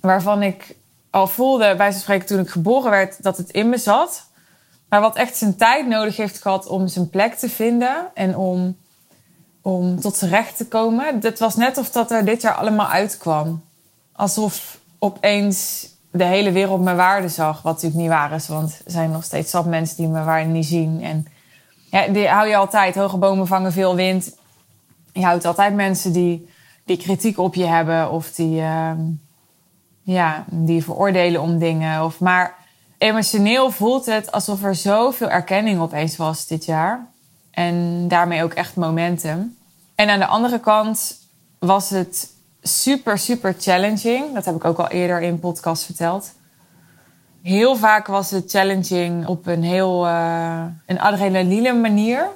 waarvan 0.00 0.42
ik 0.42 0.76
al 1.10 1.26
voelde, 1.26 1.74
bij 1.76 1.92
ze 1.92 1.98
spreken 1.98 2.26
toen 2.26 2.40
ik 2.40 2.48
geboren 2.48 2.90
werd, 2.90 3.22
dat 3.22 3.36
het 3.36 3.50
in 3.50 3.68
me 3.68 3.78
zat. 3.78 4.24
Maar 4.88 5.00
wat 5.00 5.16
echt 5.16 5.36
zijn 5.36 5.56
tijd 5.56 5.86
nodig 5.86 6.16
heeft 6.16 6.42
gehad 6.42 6.66
om 6.66 6.88
zijn 6.88 7.10
plek 7.10 7.34
te 7.34 7.48
vinden 7.48 8.10
en 8.14 8.36
om, 8.36 8.76
om 9.66 10.00
tot 10.00 10.16
zijn 10.16 10.30
recht 10.30 10.56
te 10.56 10.68
komen. 10.68 11.18
Het 11.20 11.38
was 11.38 11.56
net 11.56 11.78
of 11.78 11.90
dat 11.90 12.10
er 12.10 12.24
dit 12.24 12.42
jaar 12.42 12.54
allemaal 12.54 12.86
uitkwam. 12.88 13.62
Alsof 14.12 14.78
opeens 14.98 15.88
de 16.10 16.24
hele 16.24 16.52
wereld 16.52 16.82
mijn 16.82 16.96
waarde 16.96 17.28
zag. 17.28 17.62
Wat 17.62 17.72
natuurlijk 17.72 18.00
niet 18.00 18.10
waar 18.10 18.32
is, 18.32 18.48
want 18.48 18.80
er 18.84 18.90
zijn 18.90 19.10
nog 19.10 19.24
steeds 19.24 19.50
zat 19.50 19.66
mensen 19.66 19.96
die 19.96 20.08
mijn 20.08 20.24
waarde 20.24 20.48
niet 20.48 20.66
zien. 20.66 21.02
En 21.02 21.26
ja, 21.90 22.06
die 22.06 22.28
hou 22.28 22.48
je 22.48 22.56
altijd. 22.56 22.94
Hoge 22.94 23.16
bomen 23.16 23.46
vangen 23.46 23.72
veel 23.72 23.94
wind. 23.94 24.36
Je 25.12 25.24
houdt 25.24 25.44
altijd 25.44 25.74
mensen 25.74 26.12
die, 26.12 26.48
die 26.84 26.96
kritiek 26.96 27.38
op 27.38 27.54
je 27.54 27.66
hebben 27.66 28.10
of 28.10 28.30
die, 28.32 28.60
uh, 28.60 28.90
ja, 30.02 30.44
die 30.50 30.84
veroordelen 30.84 31.40
om 31.40 31.58
dingen. 31.58 32.04
Of, 32.04 32.20
maar 32.20 32.54
emotioneel 32.98 33.70
voelt 33.70 34.06
het 34.06 34.32
alsof 34.32 34.62
er 34.62 34.74
zoveel 34.74 35.30
erkenning 35.30 35.80
opeens 35.80 36.16
was 36.16 36.46
dit 36.46 36.64
jaar. 36.64 37.14
En 37.56 38.08
daarmee 38.08 38.42
ook 38.42 38.52
echt 38.52 38.76
momentum. 38.76 39.56
En 39.94 40.08
aan 40.08 40.18
de 40.18 40.26
andere 40.26 40.60
kant 40.60 41.16
was 41.58 41.90
het 41.90 42.30
super, 42.62 43.18
super 43.18 43.54
challenging. 43.58 44.34
Dat 44.34 44.44
heb 44.44 44.54
ik 44.54 44.64
ook 44.64 44.78
al 44.78 44.88
eerder 44.88 45.22
in 45.22 45.40
podcast 45.40 45.84
verteld. 45.84 46.32
heel 47.42 47.76
vaak 47.76 48.06
was 48.06 48.30
het 48.30 48.50
challenging 48.50 49.26
op 49.26 49.46
een 49.46 49.62
heel 49.62 50.06
uh, 50.06 50.64
een 50.86 51.00
adrenaline 51.00 51.72
manier. 51.72 52.28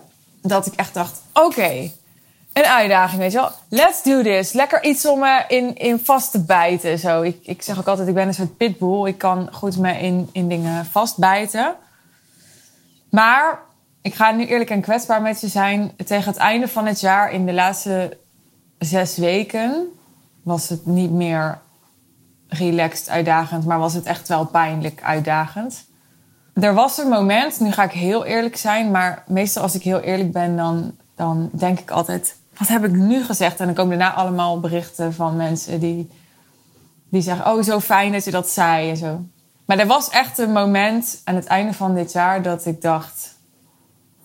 Dat 0.42 0.66
ik 0.66 0.74
echt 0.74 0.94
dacht, 0.94 1.22
oké, 1.32 1.90
een 2.52 2.64
uitdaging, 2.64 3.20
weet 3.20 3.32
je 3.32 3.38
wel. 3.38 3.50
Let's 3.68 4.02
do 4.02 4.22
this. 4.22 4.52
Lekker 4.52 4.84
iets 4.84 5.06
om 5.06 5.18
me 5.18 5.44
in, 5.48 5.76
in 5.76 5.98
vast 5.98 6.30
te 6.30 6.44
bijten. 6.44 6.98
Zo. 6.98 7.22
Ik, 7.22 7.38
ik 7.42 7.62
zeg 7.62 7.78
ook 7.78 7.88
altijd, 7.88 8.08
ik 8.08 8.14
ben 8.14 8.26
een 8.26 8.34
soort 8.34 8.56
pitbull. 8.56 9.06
Ik 9.06 9.18
kan 9.18 9.48
goed 9.52 9.78
me 9.78 9.98
in, 9.98 10.28
in 10.32 10.48
dingen 10.48 10.86
vastbijten. 10.86 11.74
Maar 13.10 13.68
ik 14.02 14.14
ga 14.14 14.30
nu 14.30 14.46
eerlijk 14.46 14.70
en 14.70 14.80
kwetsbaar 14.80 15.22
met 15.22 15.40
je 15.40 15.48
zijn. 15.48 15.92
Tegen 16.06 16.30
het 16.30 16.40
einde 16.40 16.68
van 16.68 16.86
het 16.86 17.00
jaar, 17.00 17.32
in 17.32 17.46
de 17.46 17.52
laatste 17.52 18.18
zes 18.78 19.16
weken, 19.16 19.86
was 20.42 20.68
het 20.68 20.86
niet 20.86 21.10
meer 21.10 21.58
relaxed 22.48 23.08
uitdagend, 23.08 23.64
maar 23.64 23.78
was 23.78 23.94
het 23.94 24.04
echt 24.04 24.28
wel 24.28 24.46
pijnlijk 24.46 25.02
uitdagend. 25.02 25.84
Er 26.54 26.74
was 26.74 26.98
een 26.98 27.08
moment, 27.08 27.60
nu 27.60 27.72
ga 27.72 27.82
ik 27.82 27.90
heel 27.90 28.24
eerlijk 28.24 28.56
zijn, 28.56 28.90
maar 28.90 29.24
meestal 29.26 29.62
als 29.62 29.74
ik 29.74 29.82
heel 29.82 30.00
eerlijk 30.00 30.32
ben, 30.32 30.56
dan, 30.56 30.96
dan 31.14 31.50
denk 31.52 31.78
ik 31.78 31.90
altijd: 31.90 32.36
wat 32.58 32.68
heb 32.68 32.84
ik 32.84 32.92
nu 32.92 33.24
gezegd? 33.24 33.60
En 33.60 33.66
dan 33.66 33.74
komen 33.74 33.98
daarna 33.98 34.14
allemaal 34.14 34.60
berichten 34.60 35.14
van 35.14 35.36
mensen 35.36 35.80
die, 35.80 36.10
die 37.08 37.22
zeggen: 37.22 37.52
Oh, 37.52 37.62
zo 37.62 37.80
fijn 37.80 38.12
dat 38.12 38.24
je 38.24 38.30
dat 38.30 38.48
zei 38.48 38.90
en 38.90 38.96
zo. 38.96 39.24
Maar 39.64 39.78
er 39.78 39.86
was 39.86 40.08
echt 40.10 40.38
een 40.38 40.52
moment 40.52 41.20
aan 41.24 41.34
het 41.34 41.46
einde 41.46 41.72
van 41.72 41.94
dit 41.94 42.12
jaar 42.12 42.42
dat 42.42 42.66
ik 42.66 42.82
dacht: 42.82 43.38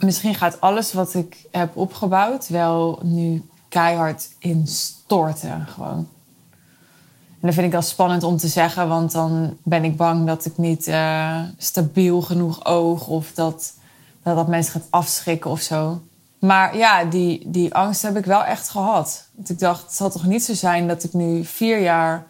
misschien 0.05 0.35
gaat 0.35 0.62
alles 0.62 0.93
wat 0.93 1.13
ik 1.13 1.38
heb 1.51 1.77
opgebouwd 1.77 2.47
wel 2.47 3.00
nu 3.03 3.43
keihard 3.69 4.29
instorten. 4.39 5.67
Gewoon. 5.67 6.07
En 7.45 7.51
dat 7.51 7.53
vind 7.53 7.65
ik 7.65 7.71
dan 7.71 7.83
spannend 7.83 8.24
om 8.24 8.38
te 8.38 8.47
zeggen, 8.47 8.88
want 8.88 9.12
dan 9.12 9.57
ben 9.63 9.83
ik 9.83 9.97
bang 9.97 10.27
dat 10.27 10.45
ik 10.45 10.57
niet 10.57 10.88
uh, 10.88 11.39
stabiel 11.57 12.21
genoeg 12.21 12.65
oog 12.65 13.07
of 13.07 13.31
dat, 13.33 13.74
dat 14.24 14.35
dat 14.35 14.47
mensen 14.47 14.71
gaat 14.71 14.88
afschrikken 14.89 15.51
of 15.51 15.62
zo. 15.62 16.01
Maar 16.39 16.77
ja, 16.77 17.03
die, 17.03 17.41
die 17.45 17.74
angst 17.74 18.01
heb 18.01 18.17
ik 18.17 18.25
wel 18.25 18.43
echt 18.43 18.69
gehad. 18.69 19.27
Want 19.35 19.50
ik 19.50 19.59
dacht, 19.59 19.81
het 19.81 19.93
zal 19.93 20.09
toch 20.09 20.25
niet 20.25 20.43
zo 20.43 20.53
zijn 20.53 20.88
dat 20.88 21.03
ik 21.03 21.13
nu 21.13 21.43
vier 21.43 21.79
jaar 21.79 22.27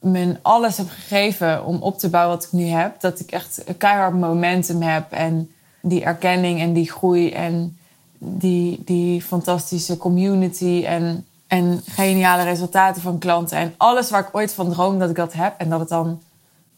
mijn 0.00 0.38
alles 0.42 0.76
heb 0.76 0.88
gegeven 0.88 1.64
om 1.64 1.82
op 1.82 1.98
te 1.98 2.08
bouwen 2.08 2.36
wat 2.36 2.44
ik 2.44 2.52
nu 2.52 2.66
heb. 2.66 3.00
Dat 3.00 3.20
ik 3.20 3.30
echt 3.30 3.62
een 3.66 3.76
keihard 3.76 4.14
momentum 4.14 4.82
heb 4.82 5.12
en 5.12 5.50
die 5.80 6.04
erkenning 6.04 6.60
en 6.60 6.72
die 6.72 6.90
groei 6.90 7.30
en 7.30 7.78
die, 8.18 8.82
die 8.84 9.22
fantastische 9.22 9.96
community 9.96 10.84
en, 10.86 11.26
en 11.46 11.82
geniale 11.86 12.42
resultaten 12.42 13.02
van 13.02 13.18
klanten. 13.18 13.58
En 13.58 13.74
alles 13.76 14.10
waar 14.10 14.20
ik 14.20 14.34
ooit 14.36 14.54
van 14.54 14.70
droom 14.70 14.98
dat 14.98 15.10
ik 15.10 15.16
dat 15.16 15.32
heb 15.32 15.54
en 15.58 15.68
dat 15.68 15.80
het 15.80 15.88
dan 15.88 16.20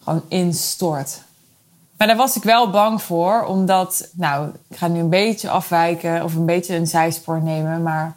gewoon 0.02 0.22
instort. 0.28 1.22
Maar 1.96 2.08
daar 2.08 2.16
was 2.16 2.36
ik 2.36 2.42
wel 2.42 2.70
bang 2.70 3.02
voor, 3.02 3.44
omdat, 3.44 4.08
nou, 4.12 4.50
ik 4.68 4.76
ga 4.76 4.88
nu 4.88 4.98
een 4.98 5.08
beetje 5.08 5.50
afwijken 5.50 6.24
of 6.24 6.34
een 6.34 6.46
beetje 6.46 6.76
een 6.76 6.86
zijspoor 6.86 7.42
nemen, 7.42 7.82
maar 7.82 8.16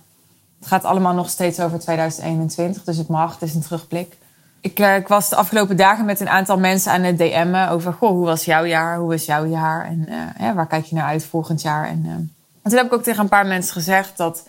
het 0.59 0.67
gaat 0.67 0.83
allemaal 0.83 1.13
nog 1.13 1.29
steeds 1.29 1.59
over 1.59 1.79
2021, 1.79 2.83
dus 2.83 2.97
het 2.97 3.07
mag, 3.07 3.33
het 3.33 3.49
is 3.49 3.55
een 3.55 3.61
terugblik. 3.61 4.17
Ik, 4.63 4.79
eh, 4.79 4.95
ik, 4.95 5.07
was 5.07 5.29
de 5.29 5.35
afgelopen 5.35 5.77
dagen 5.77 6.05
met 6.05 6.19
een 6.19 6.29
aantal 6.29 6.57
mensen 6.57 6.91
aan 6.91 7.03
het 7.03 7.17
DM'en 7.17 7.69
over, 7.69 7.93
goh, 7.93 8.09
hoe 8.09 8.25
was 8.25 8.45
jouw 8.45 8.65
jaar, 8.65 8.97
hoe 8.97 9.09
was 9.09 9.25
jouw 9.25 9.45
jaar 9.45 9.85
en 9.85 10.09
uh, 10.41 10.53
waar 10.53 10.67
kijk 10.67 10.85
je 10.85 10.95
naar 10.95 11.05
uit 11.05 11.25
volgend 11.25 11.61
jaar? 11.61 11.87
En, 11.87 12.01
uh, 12.05 12.11
en 12.11 12.31
toen 12.63 12.77
heb 12.77 12.85
ik 12.85 12.93
ook 12.93 13.03
tegen 13.03 13.23
een 13.23 13.29
paar 13.29 13.45
mensen 13.45 13.73
gezegd 13.73 14.17
dat, 14.17 14.47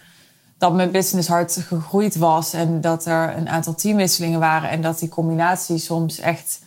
dat 0.59 0.73
mijn 0.73 0.91
business 0.91 1.29
hard 1.29 1.57
gegroeid 1.61 2.17
was 2.17 2.53
en 2.53 2.81
dat 2.81 3.07
er 3.07 3.37
een 3.37 3.49
aantal 3.49 3.75
teamwisselingen 3.75 4.41
waren 4.41 4.71
en 4.71 4.83
dat 4.83 4.99
die 4.99 5.09
combinatie 5.09 5.79
soms 5.79 6.19
echt 6.19 6.61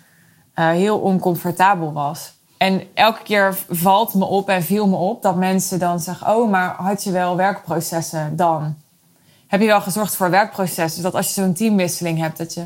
heel 0.54 1.00
oncomfortabel 1.00 1.94
was. 1.94 2.34
En 2.58 2.84
elke 2.94 3.24
keer 3.24 3.58
valt 3.70 4.14
me 4.14 4.26
op 4.26 4.50
en 4.50 4.64
viel 4.64 4.88
me 4.88 4.96
op 4.96 5.22
dat 5.22 5.36
mensen 5.36 5.80
dan 5.80 6.00
zeggen: 6.00 6.36
Oh, 6.36 6.50
maar 6.50 6.76
had 6.76 7.04
je 7.04 7.12
wel 7.12 7.36
werkprocessen 7.36 8.36
dan? 8.36 8.76
Heb 9.48 9.62
je 9.62 9.68
wel 9.68 9.82
gezorgd 9.82 10.16
voor 10.16 10.30
werkprocessen? 10.30 11.02
Dus 11.02 11.12
dat 11.12 11.16
als 11.16 11.28
je 11.28 11.42
zo'n 11.42 11.54
teamwisseling 11.54 12.20
hebt, 12.20 12.38
dat 12.38 12.54
je. 12.54 12.66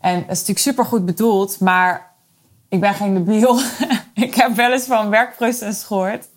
En 0.00 0.14
dat 0.14 0.22
is 0.22 0.38
natuurlijk 0.38 0.58
super 0.58 0.84
goed 0.84 1.06
bedoeld, 1.06 1.60
maar 1.60 2.10
ik 2.68 2.80
ben 2.80 2.94
geen 2.94 3.14
debiel. 3.14 3.60
ik 4.26 4.34
heb 4.34 4.54
wel 4.54 4.72
eens 4.72 4.84
van 4.84 5.10
werkproces 5.10 5.82
gehoord. 5.82 6.28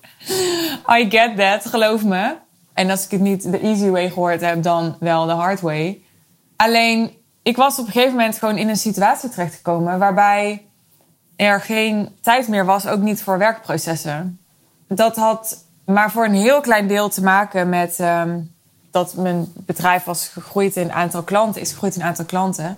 I 0.98 1.10
get 1.10 1.38
that, 1.38 1.66
geloof 1.66 2.04
me. 2.04 2.36
En 2.74 2.90
als 2.90 3.06
ik 3.06 3.12
het 3.12 3.22
niet 3.22 3.52
de 3.52 3.60
easy 3.60 3.90
way 3.90 4.10
gehoord 4.10 4.42
heb, 4.42 4.64
dan 4.64 4.96
wel 5.00 5.26
de 5.26 5.32
hard 5.32 5.62
way. 5.62 6.02
Alleen, 6.56 7.12
ik 7.42 7.56
was 7.56 7.80
op 7.80 7.86
een 7.86 7.92
gegeven 7.92 8.16
moment 8.16 8.38
gewoon 8.38 8.58
in 8.58 8.70
een 8.70 8.78
situatie 8.78 9.30
terechtgekomen 9.30 10.00
waarbij 10.00 10.66
er 11.36 11.62
geen 11.62 12.10
tijd 12.22 12.48
meer 12.48 12.66
was, 12.66 12.88
ook 12.88 13.02
niet 13.02 13.24
voor 13.24 13.38
werkprocessen. 13.38 14.40
Dat 14.88 15.16
had 15.16 15.66
maar 15.86 16.12
voor 16.12 16.26
een 16.26 16.34
heel 16.34 16.62
klein 16.62 16.88
deel 16.88 17.10
te 17.10 17.24
maken 17.24 17.70
met 17.70 18.00
um, 18.00 18.54
dat 18.92 19.16
mijn 19.16 19.52
bedrijf 19.56 20.04
was 20.04 20.28
gegroeid 20.28 20.76
in 20.76 20.92
aantal 20.92 21.24
klanten, 21.24 21.62
is 21.62 21.72
gegroeid 21.72 21.96
in 21.96 22.04
aantal 22.04 22.26
klanten. 22.26 22.78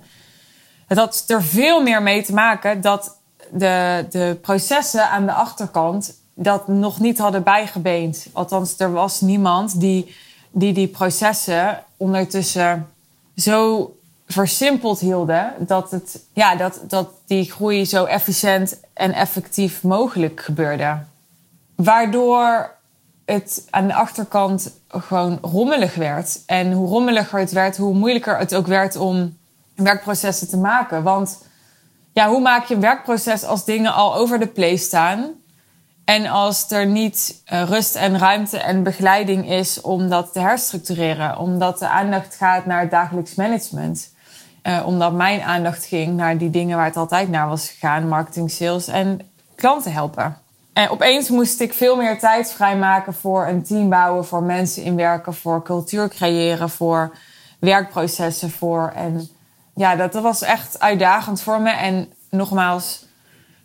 Het 0.88 0.98
had 0.98 1.24
er 1.27 1.44
veel 1.44 1.82
meer 1.82 2.01
mee 2.01 2.24
te 2.24 2.34
maken 2.34 2.82
dat 2.82 3.18
de, 3.51 4.06
de 4.10 4.38
processen 4.42 5.10
aan 5.10 5.25
de 5.25 5.34
achterkant 5.34 6.13
dat 6.34 6.68
nog 6.68 7.00
niet 7.00 7.18
hadden 7.18 7.44
bijgebeend. 7.44 8.27
Althans, 8.34 8.80
er 8.80 8.92
was 8.92 9.22
niemand 9.22 9.80
die 9.80 10.15
die, 10.56 10.74
die 10.74 10.88
processen 10.88 11.84
ondertussen 11.98 12.88
zo 13.36 13.89
versimpeld 14.27 15.00
hielden, 15.00 15.54
dat, 15.60 15.92
het, 15.92 16.24
ja, 16.34 16.56
dat, 16.56 16.82
dat 16.88 17.10
die 17.25 17.51
groei 17.51 17.86
zo 17.86 18.06
efficiënt 18.06 18.80
en 18.94 19.13
effectief 19.13 19.84
mogelijk 19.84 20.42
gebeurde. 20.42 20.98
Waardoor 21.75 22.74
het 23.25 23.68
aan 23.70 23.88
de 23.88 23.94
achterkant 23.94 24.72
gewoon 24.88 25.39
rommelig 25.42 25.96
werd. 25.96 26.42
En 26.46 26.72
hoe 26.72 26.88
rommeliger 26.88 27.39
het 27.39 27.51
werd, 27.51 27.77
hoe 27.77 27.94
moeilijker 27.94 28.38
het 28.38 28.56
ook 28.56 28.68
werd 28.68 28.96
om 28.96 29.38
werkprocessen 29.75 30.50
te 30.50 30.58
maken. 30.58 31.03
Want 31.03 31.44
ja, 32.13 32.29
hoe 32.29 32.41
maak 32.41 32.65
je 32.65 32.74
een 32.74 32.82
werkproces 32.82 33.44
als 33.44 33.65
dingen 33.65 33.94
al 33.94 34.15
over 34.15 34.39
de 34.39 34.48
play 34.48 34.75
staan? 34.75 35.34
En 36.05 36.25
als 36.27 36.72
er 36.72 36.86
niet 36.86 37.41
uh, 37.53 37.63
rust 37.63 37.96
en 37.96 38.20
ruimte 38.20 38.58
en 38.58 38.84
begeleiding 38.84 39.50
is 39.50 39.82
om 39.82 40.10
dat 40.10 40.34
te 40.34 40.39
herstructureren, 40.39 41.38
omdat 41.38 41.79
de 41.79 41.88
aandacht 41.88 42.36
gaat 42.36 42.65
naar 42.65 42.89
dagelijks 42.89 43.36
management. 43.36 44.13
Uh, 44.63 44.84
omdat 44.86 45.13
mijn 45.13 45.41
aandacht 45.41 45.86
ging 45.86 46.15
naar 46.15 46.38
die 46.38 46.50
dingen 46.50 46.77
waar 46.77 46.86
het 46.86 46.98
altijd 46.98 47.29
naar 47.29 47.48
was 47.48 47.70
gegaan: 47.70 48.08
marketing, 48.08 48.51
sales 48.51 48.88
en 48.88 49.20
klanten 49.55 49.91
helpen. 49.91 50.38
En 50.74 50.89
opeens 50.89 51.29
moest 51.29 51.60
ik 51.60 51.74
veel 51.74 51.96
meer 51.96 52.20
tijd 52.20 52.51
vrijmaken 52.51 53.13
voor 53.13 53.48
een 53.48 53.63
team 53.63 53.89
bouwen, 53.89 54.25
voor 54.25 54.44
mensen 54.44 54.84
inwerken, 54.84 55.34
voor 55.34 55.63
cultuur 55.63 56.10
creëren, 56.10 56.70
voor 56.70 57.17
werkprocessen, 57.60 58.51
voor. 58.51 58.91
En 58.96 59.29
ja, 59.75 59.96
dat, 59.96 60.13
was 60.13 60.41
echt 60.41 60.79
uitdagend 60.79 61.41
voor 61.41 61.62
me. 61.62 61.70
En 61.70 62.13
nogmaals, 62.29 63.05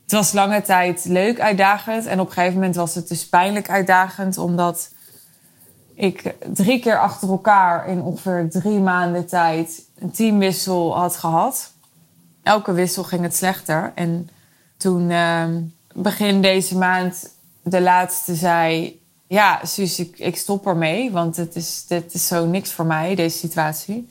het 0.02 0.12
was 0.12 0.32
lange 0.32 0.62
tijd 0.62 1.04
leuk 1.04 1.40
uitdagend. 1.40 2.06
En 2.06 2.20
op 2.20 2.26
een 2.26 2.32
gegeven 2.32 2.54
moment 2.54 2.76
was 2.76 2.94
het 2.94 3.08
dus 3.08 3.28
pijnlijk 3.28 3.70
uitdagend, 3.70 4.38
omdat 4.38 4.90
ik 5.94 6.34
drie 6.52 6.80
keer 6.80 6.98
achter 6.98 7.28
elkaar 7.28 7.88
in 7.88 8.02
ongeveer 8.02 8.50
drie 8.50 8.78
maanden 8.78 9.26
tijd 9.26 9.84
een 9.98 10.10
teamwissel 10.10 10.96
had 10.96 11.16
gehad. 11.16 11.72
Elke 12.42 12.72
wissel 12.72 13.04
ging 13.04 13.22
het 13.22 13.36
slechter. 13.36 13.92
En 13.94 14.28
toen 14.76 15.10
uh, 15.10 15.44
begin 15.94 16.42
deze 16.42 16.78
maand 16.78 17.34
de 17.62 17.80
laatste 17.80 18.34
zei... 18.34 18.98
Ja, 19.26 19.60
Suus, 19.62 19.98
ik, 19.98 20.18
ik 20.18 20.36
stop 20.36 20.66
ermee, 20.66 21.10
want 21.10 21.36
het 21.36 21.56
is, 21.56 21.84
dit 21.86 22.14
is 22.14 22.26
zo 22.26 22.46
niks 22.46 22.72
voor 22.72 22.86
mij, 22.86 23.14
deze 23.14 23.38
situatie. 23.38 24.08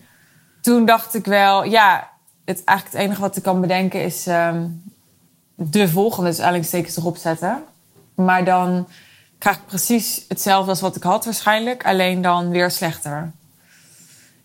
Toen 0.70 0.86
dacht 0.86 1.16
ik 1.16 1.26
wel, 1.26 1.64
ja, 1.64 2.10
het, 2.46 2.64
eigenlijk 2.64 2.98
het 2.98 3.06
enige 3.06 3.22
wat 3.22 3.36
ik 3.36 3.44
kan 3.44 3.62
bedenken 3.62 4.04
is... 4.04 4.28
Um, 4.28 4.84
de 5.60 5.88
volgende, 5.88 6.42
eigenlijk 6.42 6.96
erop 6.98 7.18
zetten. 7.18 7.64
Maar 8.16 8.46
dan 8.46 8.88
krijg 9.38 9.56
ik 9.56 9.66
precies 9.66 10.26
hetzelfde 10.28 10.70
als 10.70 10.82
wat 10.82 10.96
ik 10.96 11.04
had 11.04 11.26
waarschijnlijk, 11.26 11.86
alleen 11.86 12.22
dan 12.22 12.50
weer 12.50 12.72
slechter. 12.72 13.32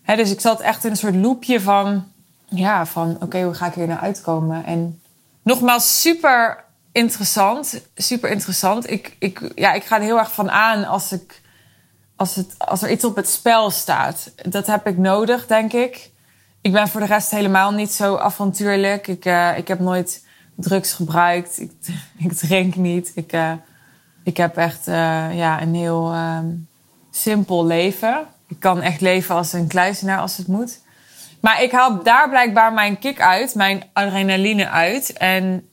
dus 0.05 0.31
ik 0.31 0.41
zat 0.41 0.59
echt 0.59 0.83
in 0.83 0.91
een 0.91 0.97
soort 0.97 1.15
loopje 1.15 1.61
van, 1.61 2.11
ja, 2.45 2.85
van 2.85 3.17
oké, 3.19 3.43
hoe 3.43 3.53
ga 3.53 3.67
ik 3.67 3.73
hier 3.73 3.87
nou 3.87 3.99
uitkomen? 3.99 4.65
En 4.65 5.01
nogmaals, 5.41 6.01
super 6.01 6.63
interessant, 6.91 7.81
super 7.95 8.29
interessant. 8.29 8.89
Ik, 8.89 9.15
ik, 9.19 9.51
ja, 9.55 9.73
ik 9.73 9.83
ga 9.83 9.95
er 9.95 10.01
heel 10.01 10.19
erg 10.19 10.31
van 10.31 10.51
aan 10.51 10.85
als, 10.85 11.11
ik, 11.11 11.41
als, 12.15 12.35
het, 12.35 12.55
als 12.57 12.81
er 12.81 12.91
iets 12.91 13.05
op 13.05 13.15
het 13.15 13.29
spel 13.29 13.71
staat. 13.71 14.31
Dat 14.49 14.67
heb 14.67 14.87
ik 14.87 14.97
nodig, 14.97 15.47
denk 15.47 15.73
ik. 15.73 16.13
Ik 16.65 16.71
ben 16.71 16.87
voor 16.87 17.01
de 17.01 17.07
rest 17.07 17.31
helemaal 17.31 17.71
niet 17.71 17.91
zo 17.91 18.15
avontuurlijk. 18.15 19.07
Ik, 19.07 19.25
uh, 19.25 19.57
ik 19.57 19.67
heb 19.67 19.79
nooit 19.79 20.25
drugs 20.55 20.93
gebruikt. 20.93 21.59
Ik, 21.59 21.71
ik 22.27 22.33
drink 22.33 22.75
niet. 22.75 23.11
Ik, 23.15 23.33
uh, 23.33 23.51
ik 24.23 24.37
heb 24.37 24.57
echt 24.57 24.87
uh, 24.87 25.35
ja, 25.37 25.61
een 25.61 25.75
heel 25.75 26.13
uh, 26.13 26.39
simpel 27.11 27.65
leven. 27.65 28.25
Ik 28.47 28.59
kan 28.59 28.81
echt 28.81 29.01
leven 29.01 29.35
als 29.35 29.53
een 29.53 29.67
kluizenaar 29.67 30.19
als 30.19 30.37
het 30.37 30.47
moet. 30.47 30.79
Maar 31.41 31.61
ik 31.61 31.71
haal 31.71 32.03
daar 32.03 32.29
blijkbaar 32.29 32.73
mijn 32.73 32.99
kick 32.99 33.21
uit, 33.21 33.55
mijn 33.55 33.83
adrenaline 33.93 34.69
uit. 34.69 35.13
En 35.13 35.69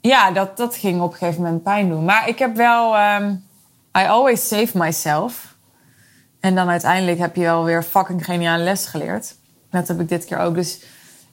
ja, 0.00 0.30
dat, 0.30 0.56
dat 0.56 0.76
ging 0.76 1.00
op 1.00 1.12
een 1.12 1.18
gegeven 1.18 1.42
moment 1.42 1.62
pijn 1.62 1.88
doen. 1.88 2.04
Maar 2.04 2.28
ik 2.28 2.38
heb 2.38 2.56
wel... 2.56 2.96
ehm, 2.96 3.34
I 3.98 4.06
always 4.08 4.48
save 4.48 4.78
myself. 4.78 5.54
En 6.40 6.54
dan 6.54 6.68
uiteindelijk 6.68 7.18
heb 7.18 7.36
je 7.36 7.42
wel 7.42 7.64
weer 7.64 7.82
fucking 7.82 8.24
geniale 8.24 8.62
les 8.62 8.86
geleerd. 8.86 9.34
Dat 9.70 9.88
heb 9.88 10.00
ik 10.00 10.08
dit 10.08 10.24
keer 10.24 10.38
ook. 10.38 10.54
Dus 10.54 10.80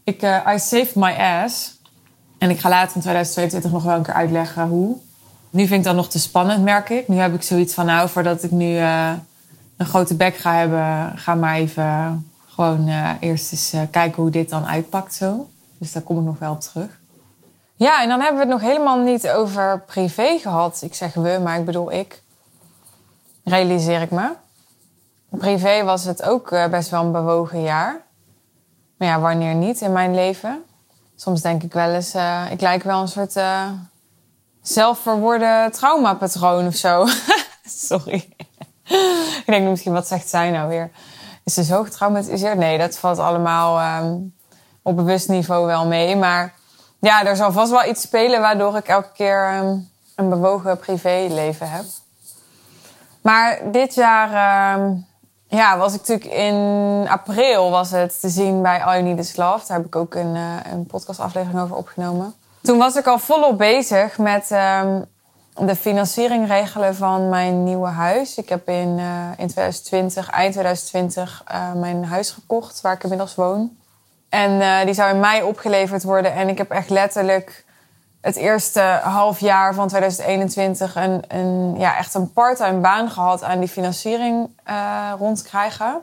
ik, 0.04 0.22
eh, 0.22 0.54
I 0.54 0.60
saved 0.60 0.96
my 0.96 1.14
ass. 1.14 1.82
En 2.38 2.50
ik 2.50 2.60
ga 2.60 2.70
later 2.70 2.96
in 2.96 3.02
2022 3.02 3.72
nog 3.72 3.84
wel 3.84 3.96
een 3.96 4.04
keer 4.04 4.14
uitleggen 4.14 4.68
hoe. 4.68 4.98
Nu 5.50 5.68
vind 5.68 5.80
ik 5.80 5.86
dat 5.86 5.96
nog 5.96 6.10
te 6.10 6.20
spannend, 6.20 6.64
merk 6.64 6.90
ik. 6.90 7.08
Nu 7.08 7.18
heb 7.18 7.34
ik 7.34 7.42
zoiets 7.42 7.74
van, 7.74 7.86
nou, 7.86 8.10
voordat 8.10 8.44
ik 8.44 8.52
nu 8.52 8.78
eh, 8.78 9.12
een 9.78 9.86
grote 9.86 10.16
bek 10.16 10.36
ga 10.36 10.54
hebben... 10.54 11.18
ga 11.18 11.36
maar 11.36 11.56
even 11.56 12.32
gewoon 12.48 12.88
eh, 12.88 13.10
eerst 13.20 13.52
eens 13.52 13.74
kijken 13.92 14.22
hoe 14.22 14.32
dit 14.32 14.50
dan 14.50 14.66
uitpakt 14.66 15.14
zo. 15.14 15.50
Dus 15.78 15.92
daar 15.92 16.04
kom 16.04 16.18
ik 16.18 16.24
nog 16.24 16.40
wel 16.40 16.52
op 16.52 16.62
terug. 16.62 17.00
Ja, 17.76 18.02
en 18.02 18.08
dan 18.08 18.20
hebben 18.20 18.42
we 18.42 18.52
het 18.52 18.62
nog 18.62 18.72
helemaal 18.72 19.00
niet 19.00 19.30
over 19.30 19.82
privé 19.82 20.38
gehad. 20.42 20.82
Ik 20.82 20.94
zeg 20.94 21.14
we, 21.14 21.40
maar 21.44 21.60
ik 21.60 21.66
bedoel 21.66 21.92
ik. 21.92 22.22
Realiseer 23.44 24.02
ik 24.02 24.12
me. 24.12 24.30
Privé 25.30 25.84
was 25.84 26.04
het 26.04 26.24
ook 26.24 26.50
best 26.70 26.90
wel 26.90 27.04
een 27.04 27.12
bewogen 27.12 27.62
jaar. 27.62 28.02
Ja, 29.04 29.20
wanneer 29.20 29.54
niet 29.54 29.82
in 29.82 29.92
mijn 29.92 30.16
leven? 30.16 30.64
Soms 31.16 31.42
denk 31.42 31.64
ik 31.64 31.74
wel 31.74 31.90
eens, 31.90 32.14
eh, 32.14 32.44
ik 32.50 32.62
lijk 32.62 32.84
wel 32.84 33.02
een 33.02 33.08
soort 33.08 33.36
eh 33.36 33.70
zelfverwoorde 34.62 35.70
traumapatroon 35.72 36.68
of 36.68 36.76
zo. 36.76 37.06
Sorry. 37.88 38.36
ik 39.38 39.44
denk 39.46 39.70
misschien, 39.70 39.94
wat 39.94 40.08
zegt 40.08 40.30
zij 40.30 40.52
nou 40.52 40.70
weer? 40.70 40.92
Is 41.44 41.54
ze 41.54 41.64
zo 41.64 41.84
getraumatiseerd? 41.84 42.58
Nee, 42.58 42.78
dat 42.78 42.98
valt 42.98 43.20
allemaal 43.20 43.80
ehm, 43.80 44.18
op 44.82 44.96
bewust 44.96 45.28
niveau 45.28 45.66
wel 45.66 45.88
mee. 45.88 46.16
Maar 46.16 46.54
ja, 47.00 47.26
er 47.26 47.36
zal 47.36 47.52
vast 47.52 47.72
wel 47.72 47.86
iets 47.86 48.02
spelen 48.02 48.42
waardoor 48.42 48.76
ik 48.78 48.88
elke 48.88 49.12
keer 49.14 49.48
ehm, 49.48 49.78
een 50.16 50.30
bewogen 50.30 50.78
privéleven 50.78 51.70
heb. 51.70 51.86
Maar 53.22 53.60
dit 53.72 53.94
jaar 53.94 54.30
ehm, 54.34 54.96
ja, 55.56 55.78
was 55.78 55.94
ik 55.94 56.00
natuurlijk 56.00 56.36
in 56.36 57.08
april 57.10 57.72
was 57.72 57.92
het 57.92 58.20
te 58.20 58.30
zien 58.30 58.62
bij 58.62 58.84
All 58.84 58.94
You 58.94 59.04
Need 59.04 59.20
Is 59.20 59.36
Love. 59.36 59.68
Daar 59.68 59.78
heb 59.78 59.86
ik 59.86 59.96
ook 59.96 60.16
een, 60.16 60.36
eh, 60.36 60.72
een 60.72 60.86
podcastaflevering 60.86 61.62
over 61.62 61.76
opgenomen. 61.76 62.34
Toen 62.62 62.78
was 62.78 62.96
ik 62.96 63.08
al 63.08 63.20
volop 63.20 63.58
bezig 63.58 64.18
met 64.18 64.52
ehm, 64.52 65.02
de 65.56 65.76
financiering 65.76 66.48
regelen 66.48 66.96
van 66.96 67.30
mijn 67.30 67.64
nieuwe 67.64 67.88
huis. 67.88 68.38
Ik 68.38 68.50
heb 68.50 68.68
in, 68.68 68.96
eh, 69.00 69.30
in 69.38 69.48
2020, 69.48 70.30
eind 70.30 70.52
2020, 70.52 71.44
eh, 71.46 71.74
mijn 71.74 72.06
huis 72.06 72.32
gekocht 72.32 72.82
waar 72.82 72.94
ik 72.94 73.04
inmiddels 73.04 73.36
woon. 73.36 73.78
En 74.30 74.86
die 74.86 74.94
zou 74.94 75.14
in 75.14 75.20
mei 75.20 75.44
opgeleverd 75.44 76.04
worden. 76.04 76.34
En 76.34 76.50
ik 76.50 76.58
heb 76.58 76.72
echt 76.72 76.90
letterlijk 76.90 77.66
het 78.24 78.36
eerste 78.36 78.82
half 79.04 79.40
jaar 79.40 79.74
van 79.74 79.88
2021 79.88 80.96
een, 80.96 81.24
een, 81.28 81.76
ja, 81.78 81.98
echt 81.98 82.14
een 82.14 82.32
parttime 82.32 82.80
baan 82.80 83.10
gehad 83.10 83.44
aan 83.44 83.60
die 83.60 83.68
financiering 83.68 84.50
eh 84.64 85.12
rondkrijgen. 85.18 86.02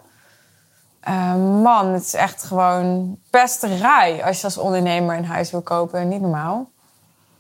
Eh, 1.00 1.35
man, 1.62 1.87
het 1.87 2.03
is 2.03 2.15
echt 2.15 2.43
gewoon 2.43 3.19
pesterij 3.31 4.25
als 4.25 4.39
je 4.39 4.45
als 4.45 4.59
ondernemer 4.59 5.17
een 5.17 5.27
huis 5.27 5.50
wil 5.50 5.62
kopen. 5.62 6.09
Niet 6.09 6.21
normaal. 6.21 6.71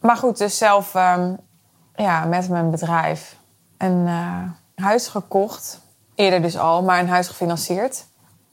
Maar 0.00 0.16
goed, 0.16 0.38
dus 0.38 0.58
zelf 0.58 0.94
ehm, 0.94 1.32
ja, 1.94 2.24
met 2.24 2.48
mijn 2.48 2.70
bedrijf 2.70 3.36
een 3.78 4.06
eh, 4.06 4.84
huis 4.84 5.08
gekocht. 5.08 5.80
Eerder 6.14 6.42
dus 6.42 6.58
al, 6.58 6.82
maar 6.82 6.98
een 6.98 7.08
huis 7.08 7.28
gefinancierd. 7.28 8.06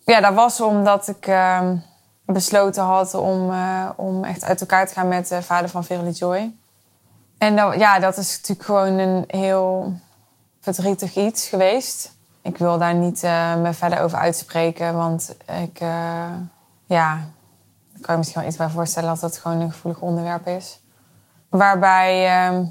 Ja, 0.06 0.22
dat 0.22 0.34
was 0.34 0.62
omdat 0.62 1.08
ik 1.08 1.28
ehm, 1.28 1.76
besloten 2.34 2.84
had 2.84 3.14
om, 3.14 3.52
eh, 3.52 3.90
om 3.96 4.24
echt 4.24 4.44
uit 4.44 4.62
elkaar 4.62 4.88
te 4.88 4.94
gaan 4.94 5.08
met 5.08 5.28
de 5.28 5.42
vader 5.42 5.70
van 5.70 5.84
Verily 5.84 6.12
Joy. 6.12 6.56
En 7.38 7.56
dan, 7.56 7.80
ja, 7.80 8.00
dat 8.00 8.18
is 8.18 8.36
natuurlijk 8.36 8.66
gewoon 8.68 8.98
een 8.98 9.24
heel 9.28 9.94
verdrietig 10.60 11.16
iets 11.16 11.48
geweest. 11.48 12.16
Ik 12.42 12.58
wil 12.58 12.78
daar 12.78 12.94
niet 12.94 13.24
eh, 13.24 13.56
me 13.56 13.74
verder 13.74 14.02
over 14.02 14.18
uitspreken, 14.18 14.96
want 14.96 15.36
ik, 15.64 15.80
eh, 15.80 16.34
ja, 16.86 17.20
kan 18.02 18.14
je 18.14 18.18
misschien 18.18 18.42
wel 18.42 18.50
iets 18.50 18.58
bij 18.58 18.70
voorstellen 18.70 19.10
dat 19.10 19.22
het 19.22 19.38
gewoon 19.38 19.60
een 19.60 19.72
gevoelig 19.72 20.00
onderwerp 20.00 20.48
is. 20.48 20.82
Waarbij 21.50 22.28
ehm, 22.28 22.64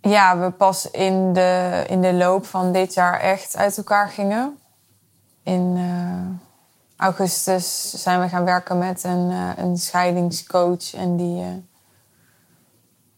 ja, 0.00 0.38
we 0.38 0.50
pas 0.50 0.90
in 0.90 1.32
de, 1.32 1.84
in 1.88 2.00
de 2.00 2.12
loop 2.12 2.46
van 2.46 2.72
dit 2.72 2.94
jaar 2.94 3.20
echt 3.20 3.56
uit 3.56 3.76
elkaar 3.76 4.08
gingen. 4.08 4.58
In 5.42 5.78
augustus 7.02 7.90
zijn 8.02 8.20
we 8.20 8.28
gaan 8.28 8.44
werken 8.44 8.78
met 8.78 9.04
een, 9.04 9.30
eh, 9.30 9.64
een 9.64 9.76
scheidingscoach. 9.76 10.94
En 10.94 11.16
die, 11.16 11.42
eh, 11.42 11.48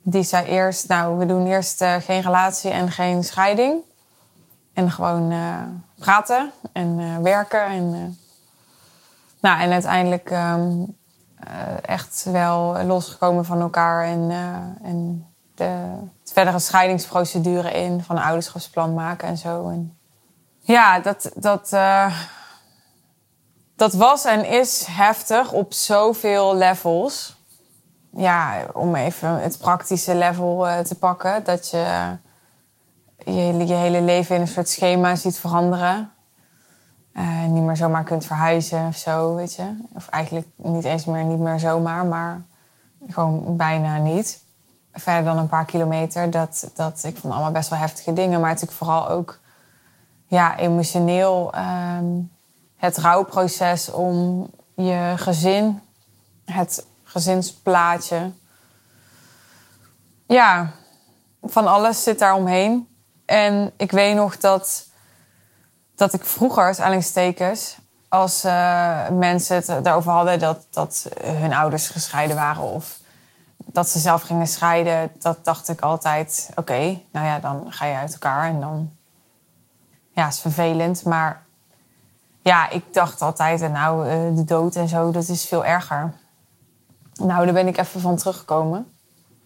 die 0.03 0.23
zei 0.23 0.47
eerst, 0.47 0.88
nou, 0.88 1.18
we 1.18 1.27
doen 1.27 1.47
eerst 1.47 1.81
eh, 1.81 1.94
geen 1.94 2.20
relatie 2.20 2.70
en 2.70 2.90
geen 2.90 3.25
scheiding. 3.25 3.81
En 4.73 4.90
gewoon 4.90 5.33
praten 5.99 6.51
en 6.73 7.23
werken. 7.23 7.66
En, 7.66 8.18
nou, 9.40 9.61
en 9.61 9.73
uiteindelijk 9.73 10.31
ehm, 10.31 10.83
eh, 11.37 11.51
echt 11.83 12.27
wel 12.31 12.83
losgekomen 12.85 13.44
van 13.44 13.61
elkaar. 13.61 14.05
En, 14.05 14.31
en 14.83 15.27
de 15.55 15.88
verdere 16.25 16.59
scheidingsprocedure 16.59 17.70
in 17.70 18.03
van 18.03 18.16
een 18.16 18.23
ouderschapsplan 18.23 18.94
maken 18.94 19.29
en 19.29 19.37
zo. 19.37 19.68
En 19.68 19.99
ja, 20.61 21.01
dat, 21.01 21.31
dat, 21.35 21.70
dat 23.77 23.93
was 23.93 24.25
en 24.25 24.47
is 24.47 24.87
heftig 24.91 25.53
op 25.53 25.73
zoveel 25.73 26.57
levels. 26.57 27.37
Ja, 28.11 28.67
om 28.73 28.95
even 28.95 29.43
het 29.43 29.59
praktische 29.59 30.15
level 30.15 30.69
eh, 30.69 30.79
te 30.79 30.95
pakken. 30.95 31.45
Dat 31.45 31.71
je 31.71 32.17
je, 33.25 33.75
hele 33.75 34.03
leven 34.03 34.35
in 34.35 34.41
een 34.41 34.49
soort 34.49 34.69
schema 34.69 35.17
ziet 35.17 35.39
veranderen. 35.39 36.11
Eh, 37.13 37.45
niet 37.45 37.63
meer 37.63 37.77
zomaar 37.77 38.05
kunt 38.05 38.27
verhuizen 38.27 38.87
of 38.87 38.97
zo, 38.97 39.35
weet 39.35 39.55
je. 39.55 39.77
Of 39.93 40.09
eigenlijk 40.09 40.47
niet 40.57 40.85
eens 40.85 41.05
meer, 41.05 41.25
niet 41.25 41.39
meer 41.39 41.59
zomaar, 41.59 42.07
maar 42.07 42.43
gewoon 43.09 43.57
bijna 43.57 43.97
niet. 43.97 44.43
Verder 44.93 45.25
dan 45.25 45.39
een 45.39 45.49
paar 45.49 45.65
kilometer. 45.65 46.31
Dat, 46.31 46.71
dat, 46.75 47.05
ik 47.05 47.17
vond 47.17 47.33
allemaal 47.33 47.53
best 47.53 47.69
wel 47.69 47.79
heftige 47.79 48.13
dingen. 48.13 48.41
Maar 48.41 48.51
natuurlijk 48.51 48.79
vooral 48.79 49.09
ook 49.09 49.39
ja, 50.27 50.59
emotioneel 50.59 51.53
ehm, 51.53 52.05
het 52.85 52.97
rouwproces 52.97 53.90
om 53.90 54.47
je 54.75 55.14
gezin, 55.16 55.81
het 56.44 56.87
gezinsplaatje. 57.05 58.31
Ja, 60.27 60.70
van 61.42 61.66
alles 61.66 62.03
zit 62.03 62.18
daar 62.18 62.35
omheen. 62.35 62.88
En 63.27 63.73
ik 63.77 63.90
weet 63.90 64.14
nog 64.14 64.37
dat, 64.37 64.87
dat 65.94 66.12
ik 66.12 66.25
vroeger, 66.25 66.66
als 66.66 66.79
aanhalingstekens, 66.79 67.77
als 68.09 68.44
eh, 68.44 69.09
mensen 69.09 69.57
het 69.57 69.85
daarover 69.85 70.12
hadden 70.12 70.38
dat, 70.38 70.66
dat 70.70 71.09
hun 71.23 71.55
ouders 71.55 71.88
gescheiden 71.88 72.37
waren 72.37 72.62
of 72.62 72.99
dat 73.57 73.88
ze 73.88 73.99
zelf 73.99 74.23
gingen 74.23 74.47
scheiden, 74.47 75.11
dat 75.18 75.44
dacht 75.44 75.68
ik 75.68 75.81
altijd: 75.81 76.51
oké, 76.55 77.01
nou 77.12 77.27
ja, 77.27 77.38
dan 77.38 77.66
ga 77.68 77.87
je 77.87 77.97
uit 77.97 78.12
elkaar 78.12 78.49
en 78.49 78.61
dan. 78.61 78.92
Ja, 80.12 80.27
is 80.27 80.40
vervelend, 80.40 81.05
maar 81.05 81.43
ja, 82.44 82.70
ik 82.70 82.85
dacht 82.92 83.22
altijd, 83.22 83.72
nou, 83.72 84.09
eh, 84.09 84.37
de 84.37 84.44
dood 84.44 84.76
en 84.76 84.88
zo, 84.88 85.11
dat 85.11 85.28
is 85.28 85.44
veel 85.44 85.64
erger. 85.64 86.12
Nou, 87.14 87.44
daar 87.44 87.54
ben 87.54 87.66
ik 87.66 87.78
even 87.78 88.00
van 88.00 88.16
teruggekomen. 88.16 88.80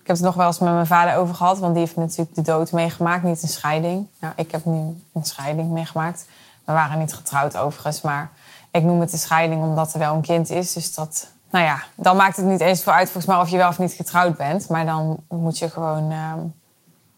Ik 0.01 0.07
heb 0.07 0.17
het 0.17 0.25
nog 0.25 0.35
wel 0.35 0.47
eens 0.47 0.59
met 0.59 0.73
mijn 0.73 0.87
vader 0.87 1.17
over 1.17 1.35
gehad, 1.35 1.59
want 1.59 1.75
die 1.75 1.83
heeft 1.83 1.97
natuurlijk 1.97 2.35
de 2.35 2.43
dood 2.43 2.73
meegemaakt, 2.73 3.23
niet 3.23 3.43
een 3.43 3.49
scheiding. 3.49 4.07
Nou, 4.19 4.33
ik 4.37 4.51
heb 4.51 4.65
nu 4.65 5.03
een 5.15 5.25
scheiding 5.25 5.71
meegemaakt. 5.71 6.27
We 6.65 6.73
waren 6.73 6.99
niet 6.99 7.15
getrouwd 7.15 7.57
overigens, 7.57 8.01
maar 8.01 8.31
ik 8.71 8.83
noem 8.83 9.01
het 9.01 9.13
een 9.13 9.19
scheiding 9.19 9.63
omdat 9.63 9.93
er 9.93 9.99
wel 9.99 10.15
een 10.15 10.21
kind 10.21 10.51
is. 10.51 10.73
Dus 10.73 10.95
dat, 10.95 11.29
nou 11.51 11.65
ja, 11.65 11.83
dan 11.95 12.17
maakt 12.17 12.37
het 12.37 12.47
niet 12.47 12.61
eens 12.61 12.83
veel 12.83 12.93
uit 12.93 13.11
volgens 13.11 13.27
mij 13.27 13.43
of 13.43 13.49
je 13.49 13.57
wel 13.57 13.69
of 13.69 13.79
niet 13.79 13.93
getrouwd 13.93 14.37
bent. 14.37 14.69
Maar 14.69 14.87
dan 14.87 15.17
moet 15.29 15.59
je 15.59 15.71
gewoon 15.71 16.11
ehm, 16.11 16.39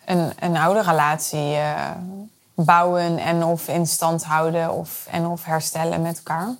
een, 0.04 0.32
een 0.38 0.56
oude 0.56 0.82
relatie 0.82 1.54
eh, 1.54 1.90
bouwen 2.64 3.18
en 3.18 3.44
of 3.44 3.68
in 3.68 3.86
stand 3.86 4.24
houden 4.24 4.72
of, 4.72 5.06
en 5.10 5.26
of 5.26 5.44
herstellen 5.44 6.02
met 6.02 6.16
elkaar. 6.16 6.54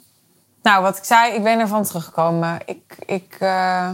Nou, 0.62 0.82
wat 0.82 0.96
ik 0.96 1.04
zei, 1.04 1.34
ik 1.34 1.42
ben 1.42 1.58
ervan 1.58 1.84
teruggekomen. 1.84 2.58
Ik, 2.64 2.96
ik, 3.06 3.36
eh, 3.38 3.90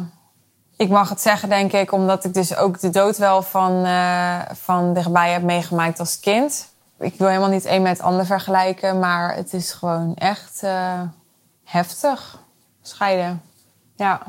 ik 0.77 0.89
mag 0.89 1.09
het 1.09 1.21
zeggen, 1.21 1.49
denk 1.49 1.73
ik, 1.73 1.93
omdat 1.93 2.25
ik 2.25 2.35
dus 2.35 2.57
ook 2.57 2.81
de 2.81 2.91
dood 2.91 3.17
wel 3.17 3.43
van, 3.43 3.85
eh, 3.85 4.41
van 4.53 4.95
dichtbij 4.95 5.33
heb 5.33 5.43
meegemaakt 5.43 5.99
als 5.99 6.21
kind. 6.21 6.69
Ik 6.99 7.15
wil 7.19 7.29
helemaal 7.29 7.49
niet 7.49 7.65
een 7.65 7.83
met 7.83 7.97
het 7.97 8.07
ander 8.07 8.27
vergelijken, 8.27 8.99
maar 8.99 9.35
het 9.35 9.53
is 9.53 9.73
gewoon 9.73 10.15
echt 10.15 10.63
eh, 10.63 11.01
heftig 11.65 12.39
scheiden. 12.83 13.43
Ja. 13.97 14.21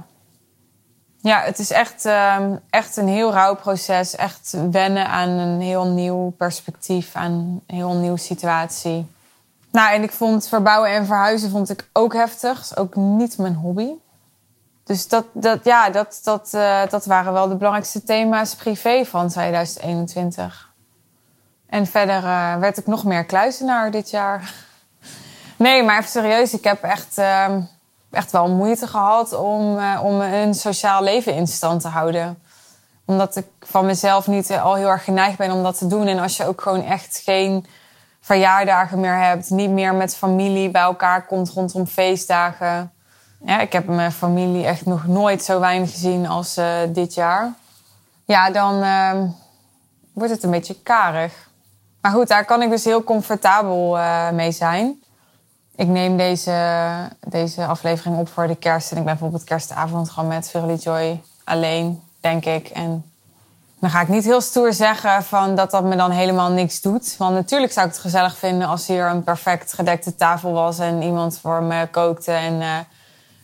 Ja, 1.27 1.41
het 1.41 1.59
is 1.59 1.71
echt, 1.71 2.05
ehm, 2.05 2.55
echt 2.69 2.97
een 2.97 3.07
heel 3.07 3.31
rauw 3.31 3.55
proces. 3.55 4.15
Echt 4.15 4.55
wennen 4.71 5.07
aan 5.07 5.29
een 5.29 5.61
heel 5.61 5.87
nieuw 5.87 6.29
perspectief, 6.29 7.15
aan 7.15 7.31
een 7.31 7.75
heel 7.75 7.93
nieuwe 7.93 8.17
situatie. 8.17 9.07
Nou, 9.71 9.93
en 9.93 10.03
ik 10.03 10.11
vond 10.11 10.47
verbouwen 10.47 10.89
en 10.89 11.05
verhuizen 11.05 11.49
vond 11.49 11.69
ik 11.69 11.89
ook 11.93 12.13
heftig. 12.13 12.77
Ook 12.77 12.95
niet 12.95 13.37
mijn 13.37 13.55
hobby. 13.55 13.89
dus 14.83 15.07
dat, 15.07 15.25
dat, 15.33 15.63
ja, 15.63 15.89
dat, 15.89 16.19
dat, 16.23 16.51
uh, 16.55 16.81
dat 16.89 17.05
waren 17.05 17.33
wel 17.33 17.47
de 17.47 17.55
belangrijkste 17.55 18.03
thema's 18.03 18.55
privé 18.55 19.05
van 19.05 19.27
2021. 19.27 20.71
En 21.69 21.87
verder 21.87 22.23
uh, 22.23 22.57
werd 22.57 22.77
ik 22.77 22.87
nog 22.87 23.03
meer 23.03 23.25
kluizenaar 23.25 23.91
dit 23.91 24.09
jaar. 24.09 24.41
Nee, 25.57 25.83
maar 25.83 25.97
even 25.97 26.09
serieus. 26.09 26.53
Ik 26.53 26.63
heb 26.63 26.83
echt, 26.83 27.17
uh, 27.17 27.55
echt 28.11 28.31
wel 28.31 28.49
moeite 28.49 28.87
gehad 28.87 29.33
om, 29.33 29.77
uh, 29.77 29.99
om 30.03 30.21
een 30.21 30.53
sociaal 30.53 31.03
leven 31.03 31.33
in 31.33 31.47
stand 31.47 31.81
te 31.81 31.87
houden. 31.87 32.41
Omdat 33.05 33.35
ik 33.35 33.45
van 33.59 33.85
mezelf 33.85 34.27
niet 34.27 34.51
al 34.51 34.75
heel 34.75 34.87
erg 34.87 35.03
geneigd 35.03 35.37
ben 35.37 35.51
om 35.51 35.63
dat 35.63 35.77
te 35.77 35.87
doen. 35.87 36.07
En 36.07 36.19
als 36.19 36.37
je 36.37 36.45
ook 36.45 36.61
gewoon 36.61 36.83
echt 36.83 37.21
geen 37.23 37.65
verjaardagen 38.21 38.99
meer 38.99 39.17
hebt, 39.17 39.49
niet 39.49 39.69
meer 39.69 39.95
met 39.95 40.15
familie 40.15 40.69
bij 40.69 40.81
elkaar 40.81 41.25
komt 41.25 41.49
rondom 41.49 41.85
feestdagen. 41.85 42.91
Ja, 43.45 43.59
ik 43.59 43.73
heb 43.73 43.87
mijn 43.87 44.11
familie 44.11 44.65
echt 44.65 44.85
nog 44.85 45.07
nooit 45.07 45.43
zo 45.43 45.59
weinig 45.59 45.91
gezien 45.91 46.27
als 46.27 46.57
uh, 46.57 46.65
dit 46.89 47.13
jaar. 47.13 47.53
Ja, 48.25 48.51
dan 48.51 48.83
uh, 48.83 49.21
wordt 50.13 50.33
het 50.33 50.43
een 50.43 50.51
beetje 50.51 50.81
karig. 50.83 51.49
Maar 52.01 52.11
goed, 52.11 52.27
daar 52.27 52.45
kan 52.45 52.61
ik 52.61 52.69
dus 52.69 52.83
heel 52.83 53.03
comfortabel 53.03 53.97
mee 54.33 54.51
zijn. 54.51 55.01
Ik 55.77 55.87
neem 55.87 56.17
deze, 56.17 56.87
deze 57.27 57.65
aflevering 57.65 58.17
op 58.17 58.29
voor 58.29 58.47
de 58.47 58.55
kerst. 58.55 58.91
En 58.91 58.97
ik 58.97 59.03
ben 59.03 59.13
bijvoorbeeld 59.13 59.43
kerstavond 59.43 60.09
gewoon 60.09 60.29
met 60.29 60.49
Verily 60.49 60.75
Joy 60.75 61.21
alleen, 61.43 62.01
denk 62.19 62.45
ik. 62.45 62.67
En 62.67 63.11
dan 63.79 63.89
ga 63.89 64.01
ik 64.01 64.07
niet 64.07 64.23
heel 64.23 64.41
stoer 64.41 64.73
zeggen 64.73 65.23
van 65.23 65.55
dat 65.55 65.71
dat 65.71 65.83
me 65.83 65.95
dan 65.95 66.11
helemaal 66.11 66.51
niks 66.51 66.81
doet. 66.81 67.15
Want 67.17 67.33
natuurlijk 67.33 67.71
zou 67.71 67.87
ik 67.87 67.91
het 67.91 68.01
gezellig 68.01 68.37
vinden 68.37 68.67
als 68.67 68.87
hier 68.87 69.05
een 69.05 69.23
perfect 69.23 69.73
gedekte 69.73 70.15
tafel 70.15 70.51
was 70.51 70.79
en 70.79 71.01
iemand 71.01 71.39
voor 71.39 71.63
me 71.63 71.87
kookte 71.87 72.31
en 72.31 72.61
uh, 72.61 72.77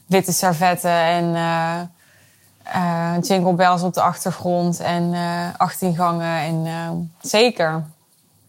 witte 0.05 0.33
servetten 0.33 0.91
en 0.91 1.35
uh, 2.75 3.17
jingle 3.21 3.53
bells 3.53 3.81
op 3.81 3.93
de 3.93 4.01
achtergrond 4.01 4.79
en 4.79 5.13
18 5.57 5.95
gangen 5.95 6.65
en 6.65 7.11
zeker. 7.21 7.83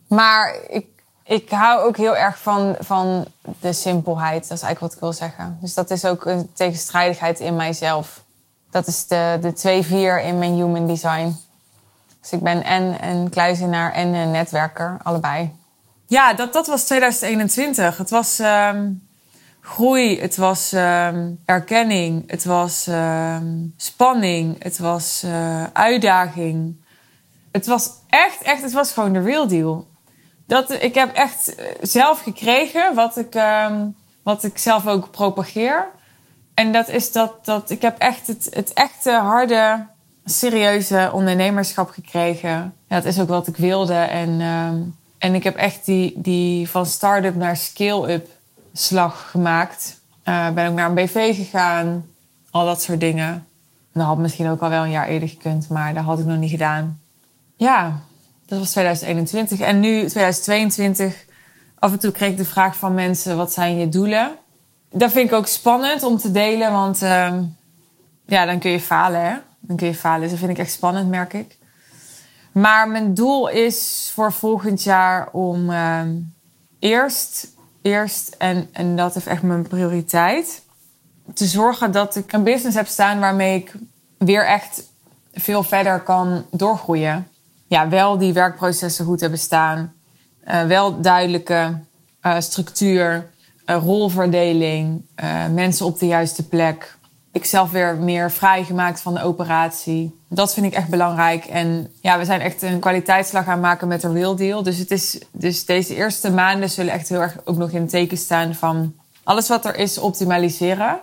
Maar 0.07 0.57
ik, 0.68 0.87
ik 1.24 1.50
hou 1.50 1.82
ook 1.82 1.96
heel 1.96 2.16
erg 2.16 2.38
van, 2.38 2.76
van 2.78 3.24
de 3.60 3.72
simpelheid. 3.72 4.48
Dat 4.48 4.56
is 4.56 4.62
eigenlijk 4.62 4.80
wat 4.80 4.92
ik 4.92 5.00
wil 5.00 5.12
zeggen. 5.12 5.58
Dus 5.60 5.74
dat 5.74 5.90
is 5.90 6.04
ook 6.04 6.24
een 6.26 6.50
tegenstrijdigheid 6.52 7.40
in 7.40 7.56
mijzelf. 7.56 8.22
Dat 8.70 8.87
is 8.87 9.06
de, 9.06 9.38
de 9.40 9.82
2-4 9.84 10.26
in 10.26 10.38
mijn 10.38 10.54
human 10.54 10.87
design. 10.87 11.37
Dus 12.20 12.32
ik 12.32 12.40
ben 12.40 12.64
en 12.64 13.08
een 13.08 13.28
kluizenaar 13.30 13.92
en 13.92 14.14
een 14.14 14.30
netwerker, 14.30 14.98
allebei. 15.02 15.52
Ja, 16.06 16.34
dat, 16.34 16.52
dat 16.52 16.66
was 16.66 16.84
2021. 16.84 17.96
Het 17.96 18.10
was 18.10 18.38
um, 18.38 19.08
groei, 19.60 20.20
het 20.20 20.37
was 20.37 20.72
um, 20.72 21.40
erkenning, 21.44 22.30
het 22.30 22.44
was 22.44 22.87
um, 22.87 23.74
spanning, 23.76 24.62
het 24.62 24.78
was 24.78 25.22
uh, 25.24 25.64
uitdaging. 25.72 26.76
Het 27.52 27.66
was 27.66 27.90
echt, 28.08 28.42
echt, 28.42 28.62
het 28.62 28.72
was 28.72 28.92
gewoon 28.92 29.12
de 29.12 29.20
real 29.20 29.46
deal. 29.46 29.87
Dat, 30.46 30.83
ik 30.83 30.94
heb 30.94 31.14
echt 31.14 31.54
zelf 31.80 32.22
gekregen 32.22 32.94
wat 32.94 33.16
ik, 33.16 33.38
wat 34.22 34.44
ik 34.44 34.59
zelf 34.59 34.87
ook 34.87 35.11
propageer. 35.11 35.88
En 36.54 36.72
dat 36.72 36.88
is 36.88 37.12
dat, 37.12 37.44
dat 37.44 37.70
ik 37.70 37.83
heb 37.83 37.98
echt 37.98 38.26
het, 38.26 38.48
het 38.50 38.72
echte 38.72 39.12
harde 39.12 39.87
serieuze 40.24 41.11
ondernemerschap 41.12 41.90
gekregen. 41.90 42.74
Ja, 42.88 42.96
dat 42.96 43.04
is 43.04 43.20
ook 43.20 43.28
wat 43.28 43.46
ik 43.46 43.57
wilde. 43.57 43.94
En, 43.94 44.28
uh, 44.28 44.68
en 45.18 45.35
ik 45.35 45.44
heb 45.44 45.57
echt 45.57 45.85
die, 45.85 46.12
die 46.16 46.68
van 46.68 46.87
start-up 46.87 47.35
naar 47.35 47.57
scale-up 47.57 48.28
slag 48.72 49.30
gemaakt. 49.30 50.00
Uh, 50.24 50.50
ben 50.50 50.68
ook 50.68 50.74
naar 50.74 50.88
een 50.88 50.94
BV 50.94 51.37
gegaan. 51.37 52.07
Al 52.50 52.64
dat 52.64 52.83
soort 52.83 53.00
dingen. 53.00 53.46
dat 53.92 54.07
had 54.07 54.18
misschien 54.18 54.48
ook 54.48 54.61
al 54.61 54.68
wel 54.68 54.85
een 54.85 54.90
jaar 54.90 55.09
eerder 55.09 55.28
gekund, 55.28 55.68
maar 55.68 55.94
dat 55.94 56.04
had 56.04 56.18
ik 56.18 56.24
nog 56.24 56.38
niet 56.38 56.50
gedaan. 56.50 57.00
Ja, 57.57 58.00
dat 58.46 58.59
was 58.59 58.70
2021. 58.70 59.61
En 59.61 59.80
nu 59.80 60.07
2022. 60.07 61.24
Af 61.78 61.92
en 61.92 61.98
toe 61.98 62.12
kreeg 62.12 62.30
ik 62.30 62.37
de 62.37 62.44
vraag 62.44 62.76
van 62.76 62.94
mensen: 62.94 63.37
wat 63.37 63.52
zijn 63.52 63.78
je 63.78 63.88
doelen? 63.88 64.37
Dat 64.90 65.12
vind 65.12 65.28
ik 65.28 65.35
ook 65.35 65.46
spannend 65.46 66.02
om 66.02 66.18
te 66.18 66.30
delen, 66.30 66.72
want 66.72 67.02
uh, 67.02 67.33
ja, 68.26 68.46
dan 68.46 68.59
kun 68.59 68.70
je 68.70 68.80
falen. 68.80 69.20
Hè? 69.20 69.37
Dan 69.61 69.76
kun 69.76 69.87
je 69.87 69.94
falen. 69.94 70.20
Dus 70.20 70.30
dat 70.30 70.38
vind 70.38 70.50
ik 70.50 70.59
echt 70.59 70.72
spannend, 70.72 71.09
merk 71.09 71.33
ik. 71.33 71.59
Maar 72.52 72.88
mijn 72.88 73.14
doel 73.14 73.48
is 73.48 74.11
voor 74.14 74.33
volgend 74.33 74.83
jaar 74.83 75.28
om 75.33 75.70
uh, 75.70 76.00
eerst, 76.78 77.46
eerst 77.83 78.35
en, 78.38 78.68
en 78.72 78.96
dat 78.96 79.16
is 79.16 79.26
echt 79.26 79.42
mijn 79.42 79.68
prioriteit, 79.68 80.62
te 81.35 81.46
zorgen 81.46 81.92
dat 81.92 82.16
ik 82.16 82.33
een 82.33 82.42
business 82.42 82.76
heb 82.76 82.87
staan 82.87 83.20
waarmee 83.20 83.59
ik 83.59 83.72
weer 84.18 84.46
echt 84.46 84.83
veel 85.33 85.62
verder 85.62 86.00
kan 86.00 86.44
doorgroeien. 86.50 87.28
Ja, 87.66 87.88
wel 87.88 88.18
die 88.18 88.33
werkprocessen 88.33 89.05
goed 89.05 89.20
hebben 89.20 89.38
staan. 89.38 89.92
Uh, 90.48 90.62
wel 90.62 91.00
duidelijke 91.00 91.81
uh, 92.22 92.40
structuur, 92.40 93.31
uh, 93.66 93.77
rolverdeling, 93.77 95.03
mensen 95.50 95.87
op 95.87 95.98
de 95.98 96.07
juiste 96.07 96.48
plek 96.48 96.96
ik 97.35 97.44
zelf 97.44 97.70
weer 97.70 97.96
meer 97.96 98.31
vrijgemaakt 98.31 99.00
van 99.00 99.14
de 99.14 99.22
operatie. 99.22 100.18
Dat 100.29 100.55
vind 100.55 100.66
ik 100.66 100.74
echt 100.74 100.88
belangrijk. 100.88 101.44
En 101.44 101.92
ja, 102.00 102.18
we 102.18 102.24
zijn 102.24 102.40
echt 102.40 102.62
een 102.62 102.81
kwaliteitsslag 102.81 103.46
aan 103.46 103.61
maken 103.61 103.88
met 103.88 104.00
de 104.00 104.12
Real 104.12 104.37
Deal. 104.37 104.62
Dus, 104.62 104.79
het 104.79 104.90
is, 104.90 105.18
dus 105.31 105.64
deze 105.64 105.94
eerste 105.94 106.31
maanden 106.31 106.70
zullen 106.70 106.92
echt 106.92 107.09
heel 107.09 107.20
erg 107.20 107.37
ook 107.44 107.57
nog 107.57 107.70
in 107.70 107.81
het 107.81 107.90
teken 107.90 108.16
staan 108.16 108.55
van 108.55 108.94
alles 109.24 109.48
wat 109.48 109.64
er 109.64 109.77
is 109.77 109.98
optimaliseren. 109.98 111.00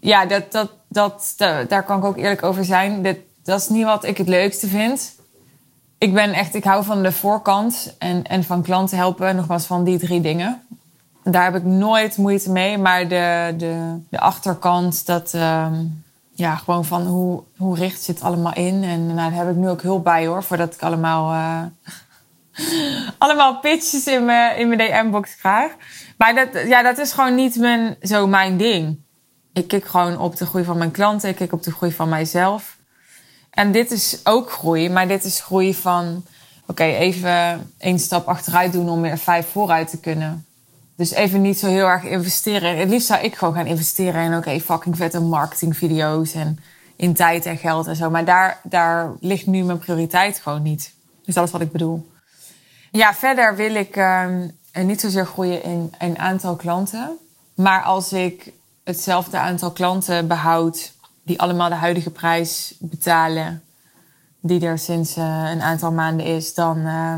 Ja, 0.00 0.26
dat, 0.26 0.52
dat, 0.52 0.70
dat, 0.88 1.34
daar 1.68 1.84
kan 1.84 1.98
ik 1.98 2.04
ook 2.04 2.16
eerlijk 2.16 2.42
over 2.42 2.64
zijn. 2.64 3.02
Dat, 3.02 3.16
dat 3.44 3.60
is 3.60 3.68
niet 3.68 3.84
wat 3.84 4.04
ik 4.04 4.16
het 4.16 4.28
leukste 4.28 4.66
vind. 4.66 5.14
Ik 6.04 6.14
ben 6.14 6.32
echt, 6.32 6.54
ik 6.54 6.64
hou 6.64 6.84
van 6.84 7.02
de 7.02 7.12
voorkant 7.12 7.94
en, 7.98 8.24
en 8.24 8.44
van 8.44 8.62
klanten 8.62 8.96
helpen. 8.96 9.36
Nogmaals, 9.36 9.66
van 9.66 9.84
die 9.84 9.98
drie 9.98 10.20
dingen. 10.20 10.62
Daar 11.22 11.44
heb 11.44 11.54
ik 11.54 11.64
nooit 11.64 12.16
moeite 12.16 12.50
mee. 12.50 12.78
Maar 12.78 13.08
de, 13.08 13.54
de, 13.56 13.98
de 14.08 14.20
achterkant, 14.20 15.06
dat 15.06 15.32
um, 15.34 16.04
ja, 16.32 16.56
gewoon 16.56 16.84
van 16.84 17.06
hoe, 17.06 17.42
hoe 17.56 17.76
richt 17.76 18.02
zit 18.02 18.22
allemaal 18.22 18.54
in. 18.54 18.82
En 18.82 19.06
nou, 19.06 19.16
daar 19.16 19.32
heb 19.32 19.50
ik 19.50 19.56
nu 19.56 19.68
ook 19.68 19.82
hulp 19.82 20.04
bij 20.04 20.26
hoor, 20.26 20.42
voordat 20.42 20.74
ik 20.74 20.82
allemaal, 20.82 21.32
uh, 21.32 21.62
allemaal 23.18 23.58
pitches 23.58 24.06
in 24.06 24.24
mijn, 24.24 24.56
in 24.58 24.68
mijn 24.68 24.78
DM-box 24.78 25.36
krijg. 25.36 25.72
Maar 26.16 26.34
dat, 26.34 26.66
ja, 26.66 26.82
dat 26.82 26.98
is 26.98 27.12
gewoon 27.12 27.34
niet 27.34 27.56
mijn, 27.56 27.96
zo 28.02 28.26
mijn 28.26 28.56
ding. 28.56 28.98
Ik 29.52 29.68
kijk 29.68 29.84
gewoon 29.84 30.18
op 30.18 30.36
de 30.36 30.46
groei 30.46 30.64
van 30.64 30.78
mijn 30.78 30.90
klanten, 30.90 31.28
ik 31.28 31.36
kijk 31.36 31.52
op 31.52 31.62
de 31.62 31.72
groei 31.72 31.92
van 31.92 32.08
mijzelf. 32.08 32.73
En 33.54 33.72
dit 33.72 33.90
is 33.90 34.20
ook 34.24 34.50
groei, 34.50 34.90
maar 34.90 35.08
dit 35.08 35.24
is 35.24 35.40
groei 35.40 35.74
van... 35.74 36.24
Oké, 36.66 36.84
even 36.84 37.70
één 37.78 37.98
stap 37.98 38.28
achteruit 38.28 38.72
doen 38.72 38.88
om 38.88 39.00
weer 39.00 39.18
vijf 39.18 39.46
vooruit 39.50 39.90
te 39.90 39.98
kunnen. 39.98 40.46
Dus 40.96 41.10
even 41.10 41.40
niet 41.40 41.58
zo 41.58 41.66
heel 41.66 41.86
erg 41.86 42.04
investeren. 42.04 42.78
Het 42.78 42.88
liefst 42.88 43.06
zou 43.06 43.22
ik 43.22 43.34
gewoon 43.34 43.54
gaan 43.54 43.66
investeren 43.66 44.24
in 44.24 44.36
oké, 44.36 44.60
fucking 44.60 44.96
vette 44.96 45.20
marketingvideo's 45.20 46.34
en 46.34 46.58
in 46.96 47.14
tijd 47.14 47.46
en 47.46 47.56
geld 47.56 47.86
en 47.86 47.96
zo. 47.96 48.10
Maar 48.10 48.24
daar, 48.24 48.60
daar 48.62 49.12
ligt 49.20 49.46
nu 49.46 49.62
mijn 49.62 49.78
prioriteit 49.78 50.38
gewoon 50.38 50.62
niet. 50.62 50.92
Dus 51.24 51.34
dat 51.34 51.44
is 51.46 51.50
wat 51.50 51.60
ik 51.60 51.72
bedoel. 51.72 52.12
Ja, 52.90 53.14
verder 53.14 53.56
wil 53.56 53.74
ik 53.74 53.96
uh, 53.96 54.26
niet 54.72 55.00
zozeer 55.00 55.26
groeien 55.26 55.62
in 55.62 55.92
een 55.98 56.18
aantal 56.18 56.56
klanten. 56.56 57.18
Maar 57.54 57.82
als 57.82 58.12
ik 58.12 58.52
hetzelfde 58.84 59.38
aantal 59.38 59.70
klanten 59.70 60.26
behoud 60.26 60.92
die 61.24 61.40
allemaal 61.40 61.68
de 61.68 61.74
huidige 61.74 62.10
prijs 62.10 62.74
betalen, 62.78 63.62
die 64.40 64.66
er 64.66 64.78
sinds 64.78 65.16
uh, 65.16 65.50
een 65.50 65.62
aantal 65.62 65.92
maanden 65.92 66.26
is, 66.26 66.54
dan, 66.54 66.78
uh, 66.78 67.14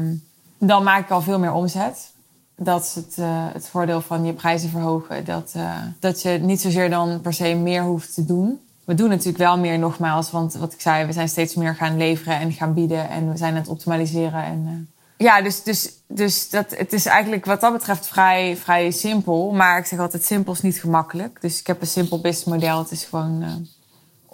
dan 0.58 0.82
maak 0.82 1.04
ik 1.04 1.10
al 1.10 1.22
veel 1.22 1.38
meer 1.38 1.52
omzet 1.52 2.14
dat 2.56 2.82
is 2.82 2.94
het, 2.94 3.16
uh, 3.18 3.46
het 3.52 3.68
voordeel 3.68 4.00
van 4.00 4.24
je 4.24 4.32
prijzen 4.32 4.70
verhogen. 4.70 5.24
Dat, 5.24 5.52
uh, 5.56 5.74
dat 6.00 6.22
je 6.22 6.30
niet 6.30 6.60
zozeer 6.60 6.90
dan 6.90 7.20
per 7.20 7.32
se 7.32 7.54
meer 7.54 7.82
hoeft 7.82 8.14
te 8.14 8.24
doen. 8.24 8.60
We 8.84 8.94
doen 8.94 9.08
natuurlijk 9.08 9.38
wel 9.38 9.58
meer 9.58 9.78
nogmaals, 9.78 10.30
want 10.30 10.54
wat 10.54 10.72
ik 10.72 10.80
zei, 10.80 11.06
we 11.06 11.12
zijn 11.12 11.28
steeds 11.28 11.54
meer 11.54 11.74
gaan 11.74 11.96
leveren 11.96 12.38
en 12.38 12.52
gaan 12.52 12.74
bieden 12.74 13.08
en 13.08 13.30
we 13.30 13.36
zijn 13.36 13.52
aan 13.52 13.60
het 13.60 13.68
optimaliseren. 13.68 14.44
En, 14.44 14.90
ja, 15.16 15.42
dus, 15.42 15.62
dus, 15.62 15.92
dus 16.06 16.50
dat, 16.50 16.76
het 16.76 16.92
is 16.92 17.06
eigenlijk 17.06 17.44
wat 17.44 17.60
dat 17.60 17.72
betreft 17.72 18.06
vrij, 18.06 18.56
vrij 18.56 18.90
simpel. 18.90 19.52
Maar 19.52 19.78
ik 19.78 19.86
zeg 19.86 19.98
altijd, 19.98 20.24
simpel 20.24 20.52
is 20.52 20.62
niet 20.62 20.80
gemakkelijk. 20.80 21.40
Dus 21.40 21.60
ik 21.60 21.66
heb 21.66 21.80
een 21.80 21.86
simpel 21.86 22.20
business 22.20 22.44
model. 22.44 22.78
Het 22.78 22.90
is 22.90 23.04
gewoon 23.04 23.66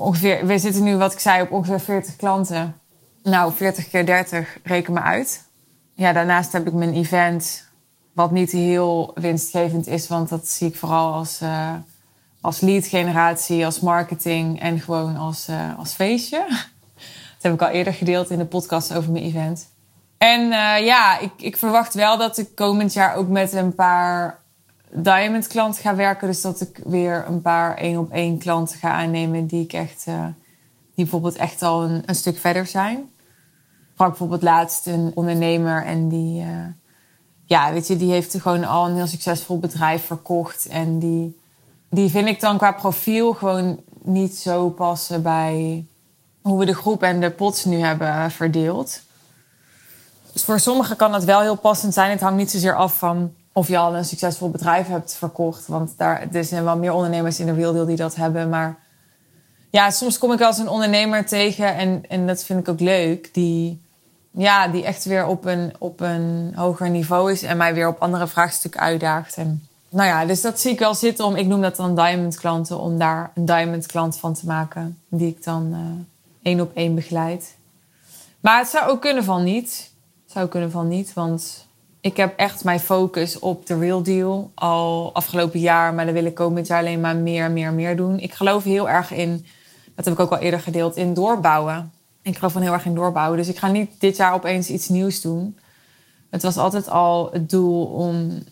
ongeveer, 0.02 0.46
we 0.46 0.58
zitten 0.58 0.82
nu, 0.82 0.96
wat 0.96 1.12
ik 1.12 1.18
zei, 1.18 1.42
op 1.42 1.50
ongeveer 1.50 1.80
40 1.80 2.16
klanten. 2.16 2.80
Nou, 3.22 3.52
40 3.52 3.88
keer 3.88 4.06
30, 4.06 4.58
reken 4.62 4.92
me 4.92 5.00
uit. 5.00 5.44
Ja, 5.94 6.12
daarnaast 6.12 6.52
heb 6.52 6.66
ik 6.66 6.72
mijn 6.72 6.94
event 6.94 7.70
wat 8.12 8.30
niet 8.30 8.50
heel 8.50 9.12
winstgevend 9.14 9.86
is, 9.86 10.08
want 10.08 10.28
dat 10.28 10.48
zie 10.48 10.68
ik 10.68 10.76
vooral 10.76 11.12
als, 11.12 11.42
uh, 11.42 11.74
als 12.40 12.60
lead 12.60 12.86
generatie, 12.86 13.64
als 13.64 13.80
marketing 13.80 14.60
en 14.60 14.80
gewoon 14.80 15.16
als, 15.16 15.48
uh, 15.48 15.78
als 15.78 15.92
feestje. 15.92 16.46
Dat 17.42 17.50
heb 17.50 17.60
ik 17.60 17.68
al 17.68 17.74
eerder 17.74 17.94
gedeeld 17.94 18.30
in 18.30 18.38
de 18.38 18.44
podcast 18.44 18.94
over 18.94 19.12
mijn 19.12 19.24
event. 19.24 19.68
En 20.18 20.40
uh, 20.40 20.86
ja, 20.86 21.18
ik, 21.18 21.32
ik 21.36 21.56
verwacht 21.56 21.94
wel 21.94 22.18
dat 22.18 22.38
ik 22.38 22.54
komend 22.54 22.92
jaar 22.92 23.14
ook 23.14 23.28
met 23.28 23.52
een 23.52 23.74
paar 23.74 24.41
diamond 24.92 25.46
klant 25.46 25.78
ga 25.78 25.94
werken. 25.94 26.26
Dus 26.26 26.40
dat 26.40 26.60
ik 26.60 26.80
weer 26.84 27.24
een 27.26 27.42
paar 27.42 27.76
één 27.76 27.98
op 27.98 28.10
één 28.10 28.38
klanten 28.38 28.78
ga 28.78 28.92
aannemen 28.92 29.46
die 29.46 29.64
ik 29.64 29.72
echt, 29.72 30.04
uh, 30.08 30.24
die 30.94 31.04
bijvoorbeeld 31.04 31.36
echt 31.36 31.62
al 31.62 31.82
een, 31.82 32.02
een 32.06 32.14
stuk 32.14 32.38
verder 32.38 32.66
zijn. 32.66 33.10
Sprak 33.92 34.08
bijvoorbeeld 34.08 34.42
laatst 34.42 34.86
een 34.86 35.12
ondernemer 35.14 35.84
en 35.84 36.08
die, 36.08 36.42
uh, 36.42 36.66
ja, 37.44 37.72
weet 37.72 37.86
je, 37.86 37.96
die 37.96 38.10
heeft 38.10 38.40
gewoon 38.40 38.64
al 38.64 38.88
een 38.88 38.96
heel 38.96 39.06
succesvol 39.06 39.58
bedrijf 39.58 40.06
verkocht. 40.06 40.66
En 40.66 40.98
die, 40.98 41.40
die 41.90 42.10
vind 42.10 42.28
ik 42.28 42.40
dan 42.40 42.56
qua 42.56 42.72
profiel 42.72 43.32
gewoon 43.32 43.80
niet 44.02 44.36
zo 44.36 44.70
passen 44.70 45.22
bij 45.22 45.86
hoe 46.42 46.58
we 46.58 46.64
de 46.64 46.74
groep 46.74 47.02
en 47.02 47.20
de 47.20 47.30
pots 47.30 47.64
nu 47.64 47.78
hebben 47.78 48.30
verdeeld. 48.30 49.00
Dus 50.32 50.44
voor 50.44 50.60
sommigen 50.60 50.96
kan 50.96 51.12
dat 51.12 51.24
wel 51.24 51.40
heel 51.40 51.56
passend 51.56 51.94
zijn. 51.94 52.10
Het 52.10 52.20
hangt 52.20 52.36
niet 52.36 52.50
zozeer 52.50 52.76
af 52.76 52.98
van 52.98 53.34
of 53.52 53.68
je 53.68 53.78
al 53.78 53.96
een 53.96 54.04
succesvol 54.04 54.50
bedrijf 54.50 54.86
hebt 54.86 55.14
verkocht. 55.14 55.66
Want 55.66 55.92
daar, 55.96 56.26
er 56.32 56.44
zijn 56.44 56.64
wel 56.64 56.76
meer 56.76 56.92
ondernemers 56.92 57.40
in 57.40 57.46
de 57.46 57.54
Deal 57.54 57.86
die 57.86 57.96
dat 57.96 58.14
hebben. 58.14 58.48
Maar 58.48 58.78
ja, 59.70 59.90
soms 59.90 60.18
kom 60.18 60.32
ik 60.32 60.40
eens 60.40 60.58
een 60.58 60.68
ondernemer 60.68 61.26
tegen. 61.26 61.74
En, 61.74 62.04
en 62.08 62.26
dat 62.26 62.44
vind 62.44 62.60
ik 62.60 62.68
ook 62.68 62.80
leuk. 62.80 63.34
Die, 63.34 63.80
ja, 64.30 64.68
die 64.68 64.84
echt 64.84 65.04
weer 65.04 65.26
op 65.26 65.44
een, 65.44 65.72
op 65.78 66.00
een 66.00 66.52
hoger 66.56 66.90
niveau 66.90 67.32
is. 67.32 67.42
En 67.42 67.56
mij 67.56 67.74
weer 67.74 67.88
op 67.88 68.00
andere 68.00 68.26
vraagstukken 68.26 68.80
uitdaagt. 68.80 69.36
En, 69.36 69.66
nou 69.88 70.08
ja, 70.08 70.26
dus 70.26 70.40
dat 70.40 70.60
zie 70.60 70.72
ik 70.72 70.78
wel 70.78 70.94
zitten 70.94 71.24
om... 71.24 71.36
Ik 71.36 71.46
noem 71.46 71.60
dat 71.60 71.76
dan 71.76 71.94
diamond 71.94 72.36
klanten. 72.36 72.78
Om 72.78 72.98
daar 72.98 73.30
een 73.34 73.44
diamond 73.44 73.86
klant 73.86 74.18
van 74.18 74.34
te 74.34 74.46
maken. 74.46 74.98
Die 75.08 75.28
ik 75.28 75.44
dan 75.44 75.68
uh, 75.70 75.78
één 76.42 76.60
op 76.60 76.70
één 76.74 76.94
begeleid. 76.94 77.54
Maar 78.40 78.58
het 78.58 78.68
zou 78.68 78.90
ook 78.90 79.00
kunnen 79.00 79.24
van 79.24 79.42
niet. 79.42 79.90
Zou 80.26 80.48
kunnen 80.48 80.70
van 80.70 80.88
niet, 80.88 81.12
want 81.12 81.66
ik 82.02 82.16
heb 82.16 82.36
echt 82.36 82.64
mijn 82.64 82.80
focus 82.80 83.38
op 83.38 83.66
de 83.66 83.78
real 83.78 84.02
deal 84.02 84.50
al 84.54 85.14
afgelopen 85.14 85.60
jaar. 85.60 85.94
Maar 85.94 86.04
dan 86.04 86.14
wil 86.14 86.24
ik 86.24 86.34
komend 86.34 86.66
jaar 86.66 86.78
alleen 86.78 87.00
maar 87.00 87.16
meer, 87.16 87.50
meer, 87.50 87.72
meer 87.72 87.96
doen. 87.96 88.18
Ik 88.18 88.34
geloof 88.34 88.64
heel 88.64 88.88
erg 88.88 89.10
in, 89.10 89.46
dat 89.94 90.04
heb 90.04 90.14
ik 90.14 90.20
ook 90.20 90.30
al 90.30 90.38
eerder 90.38 90.60
gedeeld, 90.60 90.96
in 90.96 91.14
doorbouwen. 91.14 91.92
Ik 92.22 92.36
geloof 92.36 92.52
van 92.52 92.62
heel 92.62 92.72
erg 92.72 92.84
in 92.84 92.94
doorbouwen. 92.94 93.38
Dus 93.38 93.48
ik 93.48 93.58
ga 93.58 93.68
niet 93.68 93.90
dit 93.98 94.16
jaar 94.16 94.32
opeens 94.34 94.68
iets 94.68 94.88
nieuws 94.88 95.20
doen. 95.20 95.58
Het 96.30 96.42
was 96.42 96.56
altijd 96.56 96.88
al 96.88 97.28
het 97.32 97.50
doel 97.50 97.84
om, 97.84 98.42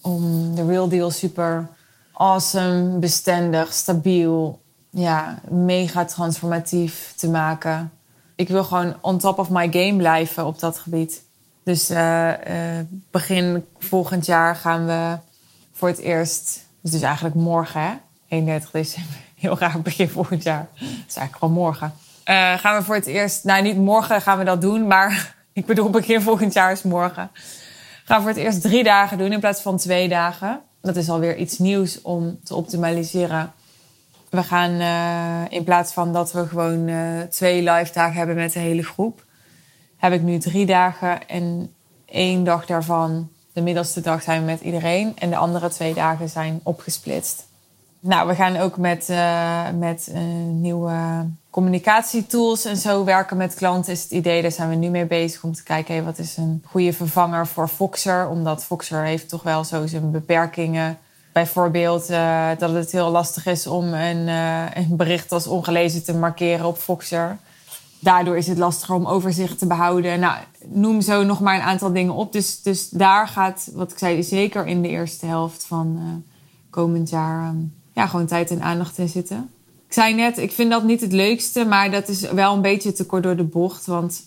om 0.00 0.54
de 0.54 0.66
real 0.66 0.88
deal 0.88 1.10
super 1.10 1.68
awesome, 2.12 2.98
bestendig, 2.98 3.72
stabiel, 3.72 4.60
ja, 4.90 5.40
mega 5.48 6.04
transformatief 6.04 7.12
te 7.16 7.30
maken 7.30 7.90
ik 8.36 8.48
wil 8.48 8.64
gewoon 8.64 8.94
on 9.00 9.18
top 9.18 9.38
of 9.38 9.50
my 9.50 9.72
game 9.72 9.96
blijven 9.96 10.46
op 10.46 10.58
dat 10.58 10.78
gebied. 10.78 11.22
Dus 11.66 11.90
uh, 11.90 12.28
uh, 12.28 12.80
begin 13.10 13.64
volgend 13.78 14.26
jaar 14.26 14.56
gaan 14.56 14.86
we 14.86 15.18
voor 15.72 15.88
het 15.88 15.98
eerst, 15.98 16.66
dus, 16.80 16.90
dus 16.90 17.02
eigenlijk 17.02 17.34
morgen, 17.34 17.80
hè? 17.80 17.92
31 18.28 18.70
december, 18.70 19.16
heel 19.34 19.56
graag 19.56 19.82
begin 19.82 20.08
volgend 20.08 20.42
jaar. 20.42 20.68
Dat 20.78 20.88
is 20.88 21.16
eigenlijk 21.16 21.36
gewoon 21.36 21.54
morgen. 21.54 21.92
Uh, 22.24 22.58
gaan 22.58 22.78
we 22.78 22.84
voor 22.84 22.94
het 22.94 23.06
eerst, 23.06 23.44
nou 23.44 23.62
niet 23.62 23.76
morgen 23.76 24.20
gaan 24.22 24.38
we 24.38 24.44
dat 24.44 24.60
doen, 24.60 24.86
maar 24.86 25.34
ik 25.52 25.66
bedoel 25.66 25.90
begin 25.90 26.22
volgend 26.22 26.52
jaar 26.52 26.72
is 26.72 26.82
morgen. 26.82 27.30
Gaan 28.04 28.16
we 28.16 28.22
voor 28.22 28.32
het 28.32 28.44
eerst 28.44 28.60
drie 28.60 28.84
dagen 28.84 29.18
doen 29.18 29.32
in 29.32 29.40
plaats 29.40 29.60
van 29.60 29.76
twee 29.76 30.08
dagen. 30.08 30.60
Dat 30.82 30.96
is 30.96 31.08
alweer 31.08 31.36
iets 31.36 31.58
nieuws 31.58 32.02
om 32.02 32.38
te 32.44 32.54
optimaliseren 32.54 33.52
we 34.30 34.42
gaan 34.42 34.80
in 35.50 35.64
plaats 35.64 35.92
van 35.92 36.12
dat 36.12 36.32
we 36.32 36.46
gewoon 36.46 36.90
twee 37.30 37.70
live 37.70 37.92
dagen 37.92 38.16
hebben 38.16 38.36
met 38.36 38.52
de 38.52 38.58
hele 38.58 38.82
groep, 38.82 39.24
heb 39.96 40.12
ik 40.12 40.22
nu 40.22 40.38
drie 40.38 40.66
dagen 40.66 41.28
en 41.28 41.72
één 42.04 42.44
dag 42.44 42.66
daarvan, 42.66 43.28
de 43.52 43.60
middelste 43.60 44.00
dag, 44.00 44.22
zijn 44.22 44.40
we 44.40 44.46
met 44.46 44.60
iedereen. 44.60 45.18
En 45.18 45.30
de 45.30 45.36
andere 45.36 45.68
twee 45.68 45.94
dagen 45.94 46.28
zijn 46.28 46.60
opgesplitst. 46.62 47.46
Nou, 48.00 48.28
we 48.28 48.34
gaan 48.34 48.56
ook 48.56 48.76
met, 48.76 49.08
uh, 49.10 49.62
met 49.78 50.12
nieuwe 50.50 51.26
communicatietools 51.50 52.64
en 52.64 52.76
zo 52.76 53.04
werken 53.04 53.36
met 53.36 53.54
klanten. 53.54 53.92
Is 53.92 54.02
het 54.02 54.10
idee, 54.10 54.42
daar 54.42 54.52
zijn 54.52 54.68
we 54.68 54.74
nu 54.74 54.88
mee 54.88 55.06
bezig 55.06 55.44
om 55.44 55.54
te 55.54 55.62
kijken, 55.62 56.04
wat 56.04 56.18
is 56.18 56.36
een 56.36 56.62
goede 56.66 56.92
vervanger 56.92 57.46
voor 57.46 57.68
Foxer? 57.68 58.28
Omdat 58.28 58.64
Foxer 58.64 59.02
heeft 59.02 59.28
toch 59.28 59.42
wel 59.42 59.64
zo 59.64 59.86
zijn 59.86 60.10
beperkingen 60.10 60.98
Bijvoorbeeld 61.36 62.10
uh, 62.10 62.48
dat 62.58 62.72
het 62.72 62.92
heel 62.92 63.10
lastig 63.10 63.46
is 63.46 63.66
om 63.66 63.94
een, 63.94 64.28
een, 64.74 64.96
bericht 64.96 65.32
als 65.32 65.46
ongelezen 65.46 66.04
te 66.04 66.14
markeren 66.14 66.66
op 66.66 66.78
Foxer. 66.78 67.38
Daardoor 67.98 68.36
is 68.36 68.46
het 68.46 68.58
lastiger 68.58 68.94
om 68.94 69.06
overzicht 69.06 69.58
te 69.58 69.66
behouden. 69.66 70.20
Nou, 70.20 70.36
noem 70.64 71.00
zo 71.00 71.22
nog 71.22 71.40
maar 71.40 71.54
een 71.54 71.60
aantal 71.60 71.92
dingen 71.92 72.14
op. 72.14 72.32
Dus, 72.32 72.62
dus 72.62 72.88
daar 72.88 73.28
gaat, 73.28 73.70
wat 73.74 73.92
ik 73.92 73.98
zei, 73.98 74.22
zeker 74.22 74.66
in 74.66 74.82
de 74.82 74.88
eerste 74.88 75.26
helft 75.26 75.66
van 75.66 75.96
uh, 75.98 76.02
komend 76.70 77.10
jaar 77.10 77.48
um, 77.48 77.74
ja, 77.92 78.06
gewoon 78.06 78.26
tijd 78.26 78.50
en 78.50 78.62
aandacht 78.62 78.98
in 78.98 79.08
zitten. 79.08 79.50
Ik 79.86 79.92
zei 79.92 80.14
net, 80.14 80.38
ik 80.38 80.52
vind 80.52 80.70
dat 80.70 80.84
niet 80.84 81.00
het 81.00 81.12
leukste, 81.12 81.64
maar 81.64 81.90
dat 81.90 82.08
is 82.08 82.20
wel 82.20 82.54
een 82.54 82.62
beetje 82.62 82.92
te 82.92 83.06
kort 83.06 83.22
door 83.22 83.36
de 83.36 83.44
bocht. 83.44 83.86
Want 83.86 84.22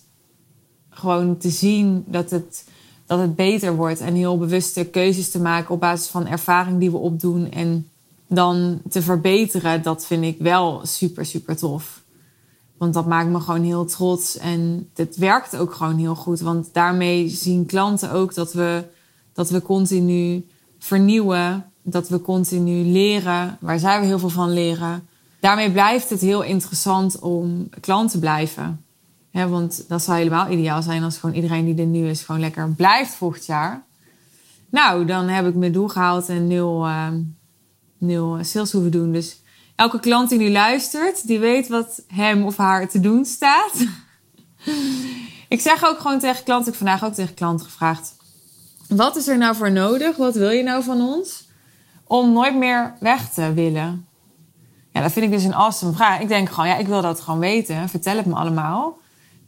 gewoon 0.90 1.38
te 1.38 1.50
zien 1.50 2.04
dat 2.08 2.30
het 2.30 2.64
dat 3.10 3.20
het 3.20 3.36
beter 3.36 3.76
wordt 3.76 4.00
en 4.00 4.14
heel 4.14 4.38
bewuste 4.38 4.86
keuzes 4.86 5.30
te 5.30 5.40
maken 5.40 5.74
op 5.74 5.80
basis 5.80 6.08
van 6.08 6.28
ervaring 6.28 6.80
die 6.80 6.92
we 6.92 6.98
opdoen 6.98 7.52
en 7.52 7.90
dan 8.28 8.82
te 8.90 9.02
verbeteren, 9.02 9.82
dat 9.82 10.06
vind 10.06 10.24
ik 10.24 10.38
wel 10.40 10.82
super, 10.84 11.26
super 11.26 11.58
tof. 11.58 12.02
Want 12.80 12.94
dat 12.94 13.06
maakt 13.06 13.30
me 13.30 13.39
gewoon 13.39 13.63
heel 13.63 13.86
trots 13.86 14.38
en 14.38 14.89
het 14.96 15.15
werkt 15.15 15.58
ook 15.58 15.74
gewoon 15.74 15.98
heel 15.98 16.15
goed. 16.15 16.39
Want 16.39 16.70
daarmee 16.74 17.30
zien 17.30 17.65
klanten 17.65 18.12
ook 18.12 18.34
dat 18.34 18.54
we, 18.54 18.84
dat 19.34 19.50
we 19.50 19.62
continu 19.62 20.48
vernieuwen, 20.78 21.65
dat 21.82 22.10
we 22.10 22.22
continu 22.22 22.84
leren, 22.84 23.58
waar 23.62 23.80
zij 23.80 24.00
we 24.00 24.06
heel 24.06 24.20
veel 24.20 24.30
van 24.30 24.54
leren. 24.54 25.08
Daarmee 25.39 25.72
blijft 25.72 26.10
het 26.10 26.22
heel 26.22 26.44
interessant 26.44 27.20
om 27.20 27.70
klant 27.80 28.12
te 28.12 28.20
blijven. 28.20 28.84
Want 29.32 29.86
dat 29.88 30.04
zou 30.04 30.18
helemaal 30.18 30.50
ideaal 30.50 30.82
zijn 30.82 31.04
als 31.04 31.18
gewoon 31.18 31.36
iedereen 31.36 31.65
die 31.65 31.78
er 31.78 31.86
nu 31.86 32.08
is 32.08 32.22
gewoon 32.22 32.42
lekker 32.42 32.70
blijft 32.70 33.12
volgend 33.12 33.46
jaar. 33.46 33.86
Nou, 34.70 35.06
dan 35.06 35.28
heb 35.28 35.48
ik 35.48 35.56
mijn 35.56 35.72
doel 35.72 35.88
gehaald 35.88 36.30
en 36.30 36.48
nul, 36.48 36.88
uh, 36.88 37.08
nul 37.98 38.44
sales 38.44 38.72
hoeven 38.72 38.92
doen. 38.92 39.12
Dus 39.12 39.42
elke 39.80 40.00
klant 40.00 40.30
die 40.30 40.38
nu 40.38 40.52
luistert, 40.52 41.28
die 41.28 41.39
weet 41.39 41.68
wat 41.68 42.02
hem 42.08 42.44
of 42.46 42.58
haar 42.58 42.89
te 42.89 43.00
doen 43.00 43.26
staat. 43.26 43.86
ik 45.56 45.62
zeg 45.62 45.86
ook 45.86 46.00
gewoon 46.00 46.20
tegen 46.20 46.44
klanten, 46.44 46.74
ik 46.74 46.80
heb 46.80 46.88
vandaag 46.88 47.10
ook 47.10 47.15
tegen 47.15 47.34
klanten 47.34 47.65
gevraagd. 47.65 48.15
Wat 48.88 49.15
is 49.15 49.28
er 49.28 49.38
nou 49.38 49.56
voor 49.56 49.72
nodig? 49.72 50.15
Wat 50.15 50.36
wil 50.36 50.50
je 50.50 50.63
nou 50.63 50.84
van 50.84 51.02
ons? 51.02 51.48
Om 52.04 52.34
nooit 52.34 52.56
meer 52.56 52.94
weg 53.00 53.30
te 53.30 53.54
willen. 53.54 54.08
Ja, 54.92 55.02
dat 55.02 55.12
vind 55.12 55.26
ik 55.26 55.32
dus 55.32 55.44
een 55.44 55.54
awesome 55.54 55.94
vraag. 55.94 56.20
Ik 56.20 56.28
denk 56.28 56.50
gewoon, 56.50 56.70
ja, 56.70 56.78
ik 56.78 56.88
wil 56.88 57.02
dat 57.02 57.20
gewoon 57.20 57.39
weten. 57.39 57.89
Vertel 57.89 58.18
het 58.18 58.26
me 58.26 58.36
allemaal. 58.36 58.98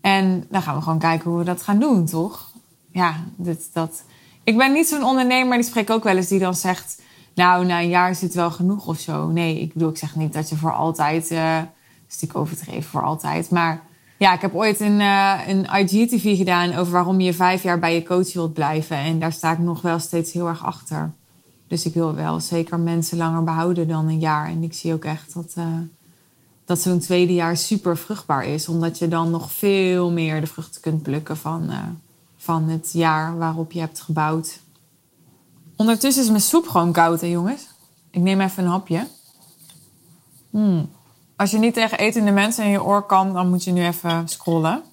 En 0.02 0.46
dan 0.50 0.62
gaan 0.62 0.76
we 0.76 0.82
gewoon 0.82 1.00
kijken 1.00 1.30
hoe 1.30 1.40
we 1.40 1.46
dat 1.46 1.62
gaan 1.62 1.80
doen, 1.80 2.06
toch? 2.06 2.52
Ja, 2.92 3.16
dit, 3.36 3.70
dat. 3.74 4.04
Ik 4.44 4.58
ben 4.58 4.74
niet 4.74 4.88
zo'n 4.88 5.04
ondernemer, 5.04 5.58
die 5.58 5.66
spreek 5.66 5.90
ook 5.90 6.04
wel 6.04 6.16
eens, 6.16 6.28
die 6.28 6.40
dan 6.40 6.56
zegt... 6.56 7.02
Nou, 7.34 7.66
na 7.66 7.82
een 7.82 7.90
jaar 7.90 8.10
is 8.10 8.22
het 8.22 8.34
wel 8.34 8.52
genoeg 8.52 8.88
of 8.88 9.00
zo. 9.00 9.28
Nee, 9.28 9.60
ik 9.60 9.74
bedoel, 9.74 9.90
ik 9.90 9.98
zeg 9.98 10.16
niet 10.16 10.34
dat 10.34 10.50
je 10.50 10.56
voor 10.56 10.74
altijd... 10.74 11.32
Uh, 11.32 11.56
dat 11.56 11.66
is 12.08 12.22
natuurlijk 12.22 12.40
overdreven 12.40 12.90
voor 12.90 13.04
altijd. 13.04 13.50
Maar 13.50 13.82
ja, 14.18 14.34
ik 14.34 14.42
heb 14.42 14.56
ooit 14.56 14.80
een, 14.80 15.00
uh, 15.00 15.40
een 15.48 15.66
IGTV 15.66 16.38
gedaan 16.38 16.76
over 16.76 16.94
waarom 16.94 17.20
je 17.20 17.34
vijf 17.34 17.64
jaar 17.64 17.80
bij 17.80 17.94
je 17.94 18.04
coach 18.04 18.34
wilt 18.34 18.54
blijven. 18.54 18.98
En 18.98 19.20
daar 19.20 19.32
sta 19.32 19.52
ik 19.52 19.60
nog 19.60 19.82
wel 19.82 20.00
steeds 20.00 20.32
heel 20.32 20.48
erg 20.48 20.66
achter. 20.66 21.12
Dus 21.68 21.86
ik 21.86 21.94
wil 21.94 22.16
wel 22.16 22.40
zeker 22.40 22.80
mensen 22.80 23.18
langer 23.18 23.44
behouden 23.44 23.88
dan 23.88 24.08
een 24.08 24.20
jaar. 24.20 24.48
En 24.48 24.64
ik 24.64 24.74
zie 24.74 24.94
ook 24.94 25.06
echt 25.06 25.34
dat... 25.34 25.54
Uh, 25.58 25.66
dat 26.66 26.82
zo'n 26.82 27.00
tweede 27.00 27.34
jaar 27.34 27.58
super 27.58 27.98
vruchtbaar 27.98 28.46
is. 28.46 28.68
Omdat 28.68 29.00
je 29.00 29.08
dan 29.08 29.30
nog 29.30 29.52
veel 29.52 30.12
meer 30.12 30.42
de 30.42 30.48
vruchten 30.48 30.82
kunt 30.82 31.04
plukken 31.04 31.38
van, 31.38 31.70
van 32.38 32.70
het 32.70 32.90
jaar 32.94 33.38
waarop 33.38 33.72
je 33.72 33.80
hebt 33.80 34.02
gebouwd. 34.02 34.60
Ondertussen 35.82 36.24
is 36.24 36.30
mijn 36.30 36.42
soep 36.42 36.68
gewoon 36.68 36.92
koud, 36.92 37.22
hè 37.22 37.28
jongens? 37.28 37.68
Ik 38.12 38.22
neem 38.22 38.42
even 38.42 38.64
een 38.64 38.70
hapje. 38.70 39.08
Hmm. 40.50 40.92
Als 41.36 41.52
je 41.52 41.58
niet 41.58 41.74
tegen 41.74 41.98
etende 41.98 42.32
mensen 42.32 42.64
in 42.64 42.70
je 42.70 42.84
oor 42.84 43.06
kan, 43.06 43.34
dan 43.34 43.50
moet 43.50 43.64
je 43.64 43.72
nu 43.72 43.86
even 43.86 44.28
scrollen. 44.28 44.84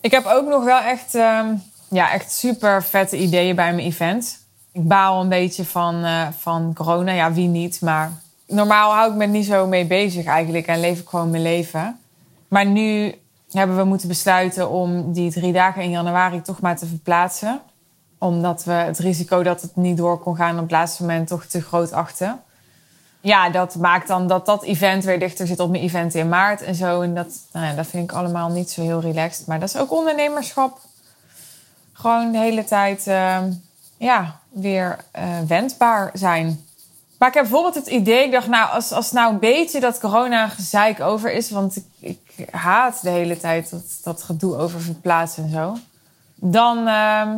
Ik 0.00 0.10
heb 0.10 0.26
ook 0.26 0.48
nog 0.48 0.64
wel 0.64 0.78
echt, 0.78 1.14
uh, 1.14 1.46
ja, 1.88 2.12
echt 2.12 2.32
super 2.32 2.82
vette 2.82 3.18
ideeën 3.18 3.56
bij 3.56 3.74
mijn 3.74 3.86
event. 3.86 4.38
Ik 4.72 4.88
baal 4.88 5.20
een 5.20 5.28
beetje 5.28 5.64
van, 5.64 6.04
uh, 6.04 6.28
van 6.38 6.74
corona. 6.74 7.12
Ja, 7.12 7.32
wie 7.32 7.48
niet, 7.48 7.80
maar 7.80 8.12
normaal 8.46 8.92
hou 8.92 9.10
ik 9.10 9.16
me 9.16 9.26
niet 9.26 9.46
zo 9.46 9.66
mee 9.66 9.86
bezig 9.86 10.24
eigenlijk 10.24 10.66
en 10.66 10.80
leef 10.80 11.00
ik 11.00 11.08
gewoon 11.08 11.30
mijn 11.30 11.42
leven. 11.42 11.98
Maar 12.48 12.66
nu 12.66 13.14
hebben 13.50 13.76
we 13.76 13.84
moeten 13.84 14.08
besluiten 14.08 14.70
om 14.70 15.12
die 15.12 15.30
drie 15.30 15.52
dagen 15.52 15.82
in 15.82 15.90
januari 15.90 16.42
toch 16.42 16.60
maar 16.60 16.76
te 16.76 16.86
verplaatsen. 16.86 17.60
Omdat 18.18 18.64
we 18.64 18.72
het 18.72 18.98
risico 18.98 19.42
dat 19.42 19.62
het 19.62 19.76
niet 19.76 19.96
door 19.96 20.18
kon 20.18 20.36
gaan 20.36 20.54
op 20.54 20.62
het 20.62 20.70
laatste 20.70 21.02
moment 21.02 21.28
toch 21.28 21.44
te 21.44 21.62
groot 21.62 21.92
achten. 21.92 22.40
Ja, 23.20 23.50
dat 23.50 23.74
maakt 23.74 24.08
dan 24.08 24.26
dat 24.26 24.46
dat 24.46 24.62
event 24.62 25.04
weer 25.04 25.18
dichter 25.18 25.46
zit 25.46 25.60
op 25.60 25.70
mijn 25.70 25.82
event 25.82 26.14
in 26.14 26.28
maart 26.28 26.62
en 26.62 26.74
zo. 26.74 27.00
En 27.00 27.14
dat, 27.14 27.28
nou 27.52 27.66
ja, 27.66 27.74
dat 27.74 27.86
vind 27.86 28.10
ik 28.10 28.16
allemaal 28.16 28.48
niet 28.48 28.70
zo 28.70 28.82
heel 28.82 29.00
relaxed. 29.00 29.46
Maar 29.46 29.60
dat 29.60 29.68
is 29.68 29.76
ook 29.76 29.92
ondernemerschap. 29.92 30.78
Gewoon 31.92 32.32
de 32.32 32.38
hele 32.38 32.64
tijd 32.64 33.06
uh, 33.06 33.38
ja, 33.96 34.40
weer 34.48 34.98
uh, 35.18 35.22
wendbaar 35.46 36.10
zijn. 36.12 36.66
Maar 37.18 37.28
ik 37.28 37.34
heb 37.34 37.42
bijvoorbeeld 37.42 37.74
het 37.74 37.86
idee, 37.86 38.24
ik 38.24 38.32
dacht, 38.32 38.46
nou, 38.46 38.70
als, 38.70 38.92
als 38.92 39.12
nou 39.12 39.32
een 39.32 39.38
beetje 39.38 39.80
dat 39.80 40.00
corona-gezeik 40.00 41.00
over 41.00 41.32
is, 41.32 41.50
want 41.50 41.76
ik, 41.76 41.86
ik 42.36 42.48
haat 42.50 43.02
de 43.02 43.10
hele 43.10 43.38
tijd 43.38 43.70
dat, 43.70 43.98
dat 44.02 44.22
gedoe 44.22 44.56
over 44.56 44.80
verplaatsen 44.80 45.44
en 45.44 45.50
zo, 45.50 45.76
dan, 46.34 46.78
uh, 46.78 47.32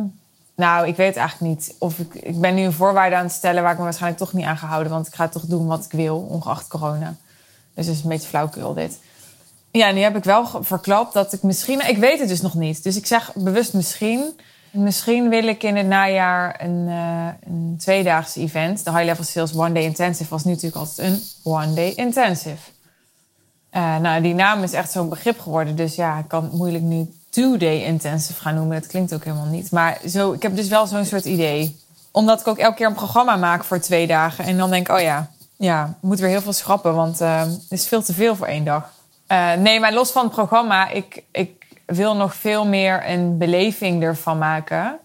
nou, 0.61 0.87
ik 0.87 0.95
weet 0.95 1.15
eigenlijk 1.15 1.53
niet 1.53 1.75
of 1.79 1.99
ik, 1.99 2.15
ik 2.15 2.39
ben 2.39 2.55
nu 2.55 2.61
een 2.61 2.73
voorwaarde 2.73 3.15
aan 3.15 3.23
het 3.23 3.33
stellen 3.33 3.63
waar 3.63 3.71
ik 3.71 3.77
me 3.77 3.83
waarschijnlijk 3.83 4.21
toch 4.21 4.33
niet 4.33 4.45
aan 4.45 4.57
gehouden, 4.57 4.91
want 4.91 5.07
ik 5.07 5.13
ga 5.13 5.27
toch 5.27 5.45
doen 5.45 5.67
wat 5.67 5.85
ik 5.85 5.91
wil, 5.91 6.17
ongeacht 6.17 6.67
corona. 6.67 7.15
Dus 7.73 7.85
het 7.85 7.95
is 7.95 8.03
een 8.03 8.09
beetje 8.09 8.27
flauwkul 8.27 8.73
dit. 8.73 8.99
Ja, 9.71 9.91
nu 9.91 9.99
heb 9.99 10.15
ik 10.15 10.23
wel 10.23 10.63
verklapt 10.63 11.13
dat 11.13 11.33
ik 11.33 11.43
misschien, 11.43 11.87
ik 11.87 11.97
weet 11.97 12.19
het 12.19 12.27
dus 12.27 12.41
nog 12.41 12.53
niet, 12.53 12.83
dus 12.83 12.97
ik 12.97 13.05
zeg 13.05 13.31
bewust 13.35 13.73
misschien 13.73 14.39
Misschien 14.71 15.29
wil 15.29 15.47
ik 15.47 15.63
in 15.63 15.75
het 15.75 15.87
najaar 15.87 16.61
een, 16.61 16.87
uh, 16.87 17.27
een 17.43 17.79
event. 18.35 18.83
De 18.83 18.91
High 18.91 19.03
Level 19.03 19.23
Sales 19.23 19.55
One 19.55 19.71
Day 19.71 19.83
Intensive 19.83 20.29
was 20.29 20.43
nu 20.43 20.51
natuurlijk 20.51 20.77
altijd 20.77 21.07
een 21.07 21.21
One 21.43 21.73
Day 21.73 21.93
Intensive. 21.95 22.71
Uh, 23.73 23.97
nou, 23.97 24.21
die 24.21 24.33
naam 24.33 24.63
is 24.63 24.73
echt 24.73 24.91
zo'n 24.91 25.09
begrip 25.09 25.39
geworden. 25.39 25.75
Dus 25.75 25.95
ja, 25.95 26.19
ik 26.19 26.27
kan 26.27 26.49
moeilijk 26.53 26.83
nu 26.83 27.13
Two 27.31 27.57
Day 27.57 27.83
Intensive 27.83 28.41
gaan 28.41 28.55
noemen. 28.55 28.79
Dat 28.79 28.89
klinkt 28.89 29.13
ook 29.13 29.23
helemaal 29.23 29.45
niet. 29.45 29.71
Maar 29.71 29.99
zo, 30.07 30.31
ik 30.31 30.41
heb 30.41 30.55
dus 30.55 30.67
wel 30.67 30.87
zo'n 30.87 31.05
soort 31.05 31.25
idee. 31.25 31.79
Omdat 32.11 32.39
ik 32.39 32.47
ook 32.47 32.57
elke 32.57 32.75
keer 32.75 32.87
een 32.87 32.93
programma 32.93 33.35
maak 33.35 33.63
voor 33.63 33.79
twee 33.79 34.07
dagen. 34.07 34.45
En 34.45 34.57
dan 34.57 34.69
denk 34.69 34.89
ik, 34.89 34.95
oh 34.95 35.01
ja, 35.01 35.29
ja, 35.57 35.97
moet 36.01 36.19
weer 36.19 36.29
heel 36.29 36.41
veel 36.41 36.53
schrappen. 36.53 36.95
Want 36.95 37.21
uh, 37.21 37.41
het 37.41 37.65
is 37.69 37.87
veel 37.87 38.03
te 38.03 38.13
veel 38.13 38.35
voor 38.35 38.47
één 38.47 38.63
dag. 38.63 38.91
nee, 39.57 39.79
maar 39.79 39.93
los 39.93 40.11
van 40.11 40.23
het 40.23 40.31
programma, 40.31 40.89
ik, 40.89 41.23
ik 41.31 41.65
wil 41.85 42.15
nog 42.15 42.35
veel 42.35 42.65
meer 42.65 43.09
een 43.09 43.37
beleving 43.37 44.03
ervan 44.03 44.37
maken. 44.37 44.99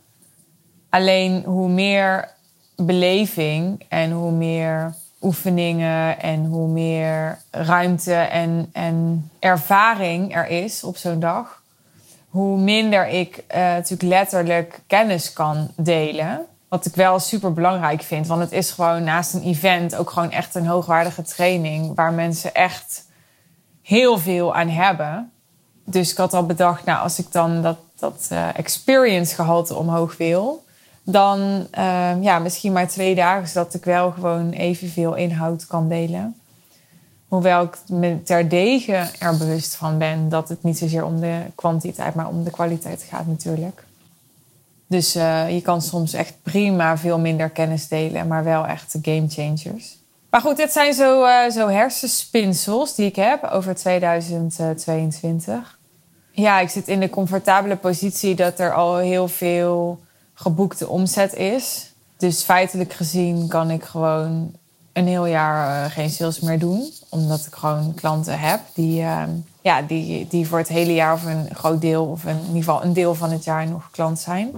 Alleen 0.91 1.43
hoe 1.45 1.69
meer 1.69 2.29
beleving 2.77 3.85
en 3.89 4.11
hoe 4.11 4.33
meer 4.33 4.95
oefeningen 5.23 6.21
en 6.21 6.45
hoe 6.45 6.69
meer 6.69 7.39
ruimte 7.51 8.15
en, 8.15 8.71
en 8.73 9.31
ervaring 9.39 10.35
er 10.35 10.47
is 10.47 10.85
op 10.85 10.97
zo'n 10.97 11.21
dag, 11.21 11.63
hoe 12.37 12.59
minder 12.59 13.09
ik 13.09 13.45
uh, 13.51 13.57
natuurlijk 13.57 14.11
letterlijk 14.11 14.81
kennis 14.87 15.33
kan 15.33 15.71
delen. 15.77 16.47
Wat 16.69 16.87
ik 16.87 16.95
wel 16.95 17.19
super 17.19 17.53
belangrijk 17.53 18.03
vind, 18.03 18.27
want 18.27 18.41
het 18.41 18.53
is 18.53 18.71
gewoon 18.71 19.05
naast 19.05 19.35
een 19.35 19.43
event 19.43 19.97
ook 19.97 20.11
gewoon 20.11 20.31
echt 20.31 20.55
een 20.55 20.67
hoogwaardige 20.67 21.23
training 21.23 21.95
waar 21.95 22.13
mensen 22.13 22.55
echt 22.55 23.05
heel 23.83 24.19
veel 24.19 24.55
aan 24.55 24.69
hebben 24.69 25.31
dus 25.87 26.11
ik 26.11 26.17
had 26.17 26.35
al 26.35 26.47
bedacht, 26.47 26.85
nou, 26.85 27.03
als 27.03 27.19
ik 27.19 27.33
dan 27.33 27.63
dat, 27.63 27.77
dat 27.99 28.29
uh, 28.33 28.59
experience 28.59 29.35
gehalte 29.35 29.75
omhoog 29.75 30.17
wil, 30.17 30.65
dan 31.03 31.67
uh, 31.79 32.23
ja, 32.23 32.39
misschien 32.39 32.73
maar 32.73 32.89
twee 32.89 33.15
dagen, 33.15 33.49
zodat 33.49 33.75
ik 33.75 33.85
wel 33.85 34.11
gewoon 34.11 34.51
evenveel 34.51 35.15
inhoud 35.15 35.67
kan 35.67 35.89
delen. 35.89 36.41
Hoewel 37.29 37.63
ik 37.63 37.79
me 37.89 38.23
terdege 38.23 39.07
er 39.19 39.37
bewust 39.37 39.75
van 39.75 39.99
ben 39.99 40.29
dat 40.29 40.49
het 40.49 40.63
niet 40.63 40.79
zozeer 40.79 41.05
om 41.05 41.21
de 41.21 41.41
kwantiteit, 41.55 42.15
maar 42.15 42.29
om 42.29 42.45
de 42.45 42.51
kwaliteit 42.51 43.07
gaat 43.09 43.27
natuurlijk. 43.27 43.85
Dus 44.87 45.17
uh, 45.17 45.55
je 45.55 45.63
kan 45.63 45.83
soms 45.83 46.13
echt 46.13 46.35
prima 46.43 46.99
veel 46.99 47.19
minder 47.19 47.51
kennis 47.51 47.89
delen, 47.89 48.27
maar 48.27 48.45
wel 48.45 48.67
echt 48.67 48.99
game 49.03 49.29
changers. 49.29 49.99
Maar 50.31 50.41
goed, 50.41 50.57
dit 50.57 50.73
zijn 50.73 50.95
zo, 50.95 51.25
uh, 51.25 51.51
zo 51.51 51.69
hersenspinsels 51.69 52.95
die 52.95 53.07
ik 53.07 53.17
heb 53.17 53.45
over 53.45 53.75
2022 53.75 55.77
ja, 56.37 56.61
ik 56.61 56.69
zit 56.69 56.89
in 56.89 57.01
de 57.01 57.11
comfortabele 57.11 57.77
positie 57.77 58.35
dat 58.35 58.59
er 58.59 58.75
al 58.75 58.97
heel 58.97 59.29
veel 59.29 60.01
geboekte 60.35 60.89
omzet 60.89 61.35
is. 61.35 61.93
Dus 62.17 62.43
feitelijk 62.43 62.93
gezien 62.93 63.49
kan 63.49 63.71
ik 63.71 63.85
gewoon 63.85 64.53
een 64.97 65.07
heel 65.07 65.27
jaar 65.27 65.85
uh, 65.85 65.91
geen 65.91 66.11
sales 66.11 66.41
meer 66.41 66.59
doen. 66.59 66.93
Omdat 67.09 67.47
ik 67.47 67.55
gewoon 67.55 67.95
klanten 67.95 68.39
heb 68.39 68.61
die, 68.75 69.01
uh, 69.01 69.23
ja, 69.61 69.83
die, 69.83 70.27
die 70.29 70.49
voor 70.49 70.59
het 70.59 70.69
hele 70.69 70.95
jaar 70.95 71.13
of 71.13 71.25
een 71.25 71.55
groot 71.55 71.81
deel, 71.81 72.05
of 72.05 72.25
in 72.25 72.39
ieder 72.39 72.57
geval 72.57 72.85
een 72.85 72.93
deel 72.93 73.15
van 73.15 73.31
het 73.31 73.45
jaar 73.45 73.67
nog 73.67 73.91
klant 73.91 74.19
zijn. 74.19 74.51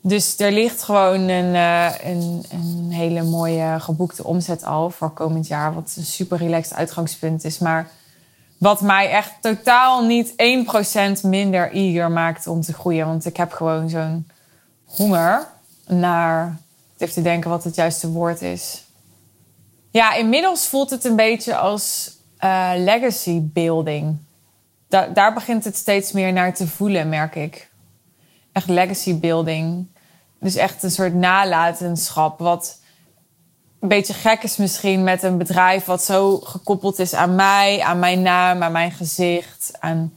Dus 0.00 0.38
er 0.38 0.52
ligt 0.52 0.82
gewoon 0.82 1.28
een, 1.28 1.54
uh, 1.54 1.90
een, 2.02 2.44
een, 2.50 2.90
hele 2.90 3.22
mooie 3.22 3.80
geboekte 3.80 4.24
omzet 4.24 4.64
al 4.64 4.90
voor 4.90 5.10
komend 5.10 5.46
jaar. 5.46 5.74
Wat 5.74 5.94
een 5.96 6.04
super 6.04 6.38
relaxed 6.38 6.76
uitgangspunt 6.76 7.44
is. 7.44 7.58
Maar 7.58 7.90
wat 8.58 8.80
mij 8.80 9.10
echt 9.10 9.32
totaal 9.40 10.04
niet 10.04 10.32
1% 11.22 11.26
minder 11.26 11.72
eager 11.72 12.10
maakt 12.10 12.46
om 12.46 12.60
te 12.60 12.72
groeien. 12.72 13.06
Want 13.06 13.24
ik 13.24 13.36
heb 13.36 13.52
gewoon 13.52 13.88
zo'n 13.88 14.26
honger 14.84 15.46
naar. 15.86 16.56
Even 16.98 17.14
te 17.14 17.22
denken 17.22 17.50
wat 17.50 17.64
het 17.64 17.74
juiste 17.74 18.08
woord 18.08 18.42
is. 18.42 18.84
Ja, 19.92 20.14
inmiddels 20.14 20.66
voelt 20.66 20.90
het 20.90 21.04
een 21.04 21.16
beetje 21.16 21.56
als 21.56 22.16
uh, 22.44 22.70
legacy 22.76 23.40
building. 23.42 24.16
Da 24.88 25.06
daar 25.06 25.34
begint 25.34 25.64
het 25.64 25.76
steeds 25.76 26.12
meer 26.12 26.32
naar 26.32 26.54
te 26.54 26.66
voelen, 26.66 27.08
merk 27.08 27.34
ik. 27.34 27.70
Echt 28.52 28.68
legacy 28.68 29.18
building. 29.18 29.86
Dus 30.40 30.56
echt 30.56 30.82
een 30.82 30.90
soort 30.90 31.14
nalatenschap. 31.14 32.38
Wat 32.38 32.80
een 33.80 33.88
beetje 33.88 34.14
gek 34.14 34.42
is 34.42 34.56
misschien 34.56 35.04
met 35.04 35.22
een 35.22 35.38
bedrijf 35.38 35.84
wat 35.84 36.04
zo 36.04 36.38
gekoppeld 36.38 36.98
is 36.98 37.14
aan 37.14 37.34
mij, 37.34 37.80
aan 37.80 37.98
mijn 37.98 38.22
naam, 38.22 38.62
aan 38.62 38.72
mijn 38.72 38.92
gezicht, 38.92 39.72
aan 39.78 40.14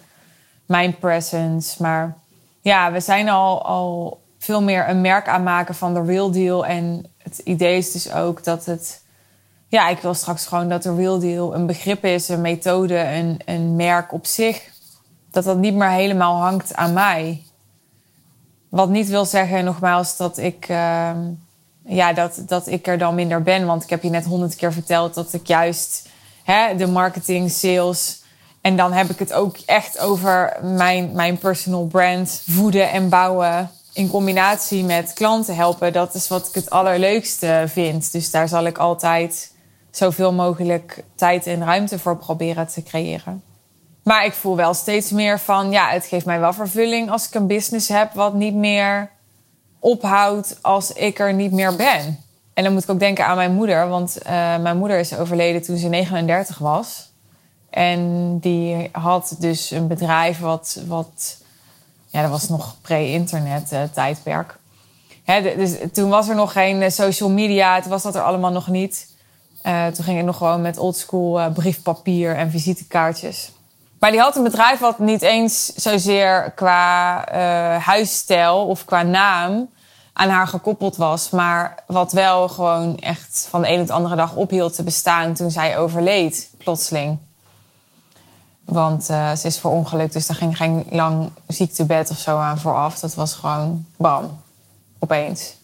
mijn 0.65 0.97
presence. 0.97 1.81
Maar 1.81 2.17
ja, 2.61 2.91
we 2.91 2.99
zijn 2.99 3.29
al, 3.29 3.65
al 3.65 4.21
veel 4.39 4.61
meer 4.61 4.89
een 4.89 5.01
merk 5.01 5.27
aanmaken 5.27 5.75
van 5.75 5.93
de 5.93 6.03
real 6.03 6.31
deal. 6.31 6.65
En 6.65 7.05
het 7.17 7.37
idee 7.37 7.77
is 7.77 7.91
dus 7.91 8.11
ook 8.11 8.43
dat 8.43 8.65
het. 8.65 9.03
Ja, 9.67 9.87
ik 9.89 9.99
wil 9.99 10.13
straks 10.13 10.45
gewoon 10.45 10.69
dat 10.69 10.83
de 10.83 10.95
real 10.95 11.19
deal 11.19 11.55
een 11.55 11.65
begrip 11.65 12.05
is, 12.05 12.29
een 12.29 12.41
methode, 12.41 12.97
een, 12.97 13.39
een 13.45 13.75
merk 13.75 14.13
op 14.13 14.25
zich. 14.25 14.61
Dat 15.31 15.43
dat 15.43 15.57
niet 15.57 15.75
meer 15.75 15.89
helemaal 15.89 16.41
hangt 16.41 16.75
aan 16.75 16.93
mij. 16.93 17.43
Wat 18.69 18.89
niet 18.89 19.07
wil 19.07 19.25
zeggen, 19.25 19.65
nogmaals, 19.65 20.17
dat 20.17 20.37
ik. 20.37 20.69
Uh, 20.69 21.11
ja, 21.85 22.13
dat, 22.13 22.41
dat 22.47 22.67
ik 22.67 22.87
er 22.87 22.97
dan 22.97 23.15
minder 23.15 23.43
ben. 23.43 23.65
Want 23.65 23.83
ik 23.83 23.89
heb 23.89 24.03
je 24.03 24.09
net 24.09 24.25
honderd 24.25 24.55
keer 24.55 24.73
verteld 24.73 25.13
dat 25.13 25.33
ik 25.33 25.47
juist 25.47 26.07
hè, 26.43 26.75
de 26.75 26.87
marketing, 26.87 27.51
sales. 27.51 28.23
En 28.61 28.77
dan 28.77 28.93
heb 28.93 29.09
ik 29.09 29.19
het 29.19 29.33
ook 29.33 29.57
echt 29.65 29.99
over 29.99 30.57
mijn, 30.61 31.11
mijn 31.13 31.37
personal 31.37 31.85
brand 31.85 32.43
voeden 32.47 32.91
en 32.91 33.09
bouwen. 33.09 33.71
In 33.93 34.09
combinatie 34.09 34.83
met 34.83 35.13
klanten 35.13 35.55
helpen. 35.55 35.93
Dat 35.93 36.13
is 36.13 36.27
wat 36.27 36.47
ik 36.47 36.53
het 36.53 36.69
allerleukste 36.69 37.63
vind. 37.67 38.11
Dus 38.11 38.31
daar 38.31 38.47
zal 38.47 38.65
ik 38.65 38.77
altijd 38.77 39.53
zoveel 39.97 40.33
mogelijk 40.33 41.03
tijd 41.15 41.47
en 41.47 41.63
ruimte 41.63 41.99
voor 41.99 42.17
proberen 42.17 42.67
te 42.67 42.83
creëren. 42.83 43.43
Maar 44.03 44.25
ik 44.25 44.33
voel 44.33 44.55
wel 44.55 44.73
steeds 44.73 45.11
meer 45.11 45.39
van, 45.39 45.71
ja, 45.71 45.89
het 45.89 46.05
geeft 46.05 46.25
mij 46.25 46.39
wel 46.39 46.53
vervulling 46.53 47.09
als 47.09 47.27
ik 47.27 47.33
een 47.33 47.47
business 47.47 47.87
heb 47.87 48.13
wat 48.13 48.33
niet 48.33 48.53
meer 48.55 49.09
ophoudt 49.79 50.57
als 50.61 50.91
ik 50.91 51.19
er 51.19 51.33
niet 51.33 51.51
meer 51.51 51.75
ben. 51.75 52.19
En 52.53 52.63
dan 52.63 52.73
moet 52.73 52.83
ik 52.83 52.89
ook 52.89 52.99
denken 52.99 53.25
aan 53.25 53.35
mijn 53.35 53.53
moeder, 53.53 53.87
want 53.87 54.17
uh, 54.19 54.57
mijn 54.57 54.77
moeder 54.77 54.99
is 54.99 55.17
overleden 55.17 55.61
toen 55.61 55.77
ze 55.77 55.87
39 55.87 56.57
was. 56.57 57.11
En 57.69 58.37
die 58.39 58.89
had 58.91 59.35
dus 59.39 59.71
een 59.71 59.87
bedrijf 59.87 60.39
wat, 60.39 60.81
wat 60.87 61.37
ja, 62.07 62.21
dat 62.21 62.31
was 62.31 62.49
nog 62.49 62.75
pre-internet 62.81 63.71
uh, 63.73 63.81
tijdperk. 63.93 64.57
Hè, 65.23 65.55
dus 65.55 65.77
toen 65.93 66.09
was 66.09 66.29
er 66.29 66.35
nog 66.35 66.51
geen 66.51 66.81
eh, 66.81 66.89
social 66.89 67.29
media, 67.29 67.81
toen 67.81 67.89
was 67.91 68.03
dat 68.03 68.15
er 68.15 68.23
allemaal 68.23 68.51
nog 68.51 68.67
niet. 68.67 69.14
Uh, 69.65 69.85
toen 69.87 70.05
ging 70.05 70.19
ik 70.19 70.25
nog 70.25 70.37
gewoon 70.37 70.61
met 70.61 70.77
oldschool 70.77 71.51
briefpapier 71.51 72.35
en 72.35 72.51
visitekaartjes. 72.51 73.51
Maar 73.99 74.11
die 74.11 74.19
had 74.19 74.35
een 74.35 74.43
bedrijf 74.43 74.79
wat 74.79 74.99
niet 74.99 75.21
eens 75.21 75.65
zozeer 75.65 76.51
qua 76.55 77.23
huisstijl 77.79 78.65
of 78.65 78.85
qua 78.85 79.01
naam 79.01 79.69
aan 80.13 80.29
haar 80.29 80.47
gekoppeld 80.47 80.95
was. 80.95 81.29
Maar 81.29 81.83
wat 81.87 82.11
wel 82.11 82.47
gewoon 82.47 82.99
echt 82.99 83.47
van 83.49 83.61
de 83.61 83.71
een 83.71 83.81
op 83.81 83.87
de 83.87 83.93
andere 83.93 84.15
dag 84.15 84.35
ophield 84.35 84.75
te 84.75 84.83
bestaan 84.83 85.33
toen 85.33 85.51
zij 85.51 85.77
overleed, 85.77 86.49
plotseling. 86.57 87.17
Want 88.65 89.03
ze 89.03 89.39
is 89.43 89.59
verongelukt, 89.59 90.13
dus 90.13 90.27
daar 90.27 90.37
ging 90.37 90.57
geen 90.57 90.85
lang 90.89 91.29
ziektebed 91.47 92.09
of 92.09 92.17
zo 92.17 92.37
aan 92.37 92.59
vooraf. 92.59 92.99
Dat 92.99 93.13
was 93.13 93.33
gewoon 93.33 93.85
bam, 93.97 94.39
opeens. 94.99 95.55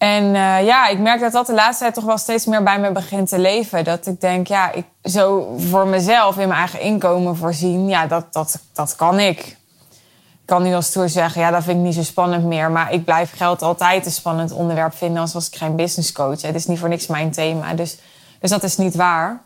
En 0.00 0.24
uh, 0.24 0.64
ja, 0.64 0.88
ik 0.88 0.98
merk 0.98 1.20
dat 1.20 1.32
dat 1.32 1.46
de 1.46 1.54
laatste 1.54 1.82
tijd 1.82 1.94
toch 1.94 2.04
wel 2.04 2.18
steeds 2.18 2.46
meer 2.46 2.62
bij 2.62 2.78
me 2.78 2.92
begint 2.92 3.28
te 3.28 3.38
leven. 3.38 3.84
Dat 3.84 4.06
ik 4.06 4.20
denk, 4.20 4.46
ja, 4.46 4.72
ik 4.72 4.84
zo 5.02 5.54
voor 5.58 5.86
mezelf 5.86 6.38
in 6.38 6.48
mijn 6.48 6.60
eigen 6.60 6.80
inkomen 6.80 7.36
voorzien, 7.36 7.88
ja, 7.88 8.06
dat, 8.06 8.32
dat, 8.32 8.58
dat 8.72 8.96
kan 8.96 9.18
ik 9.18 9.58
kan 10.50 10.62
nu 10.62 10.74
als 10.74 10.86
stoer 10.86 11.08
zeggen, 11.08 11.40
ja, 11.40 11.50
dat 11.50 11.64
vind 11.64 11.76
ik 11.76 11.84
niet 11.84 11.94
zo 11.94 12.02
spannend 12.02 12.44
meer. 12.44 12.70
Maar 12.70 12.92
ik 12.92 13.04
blijf 13.04 13.32
geld 13.36 13.62
altijd 13.62 14.06
een 14.06 14.12
spannend 14.12 14.52
onderwerp 14.52 14.94
vinden, 14.94 15.20
als 15.20 15.32
was 15.32 15.46
ik 15.46 15.56
geen 15.56 15.76
business 15.76 16.12
coach. 16.12 16.42
Het 16.42 16.54
is 16.54 16.66
niet 16.66 16.78
voor 16.78 16.88
niks 16.88 17.06
mijn 17.06 17.30
thema. 17.30 17.74
Dus, 17.74 17.98
dus 18.40 18.50
dat 18.50 18.62
is 18.62 18.76
niet 18.76 18.94
waar. 18.94 19.40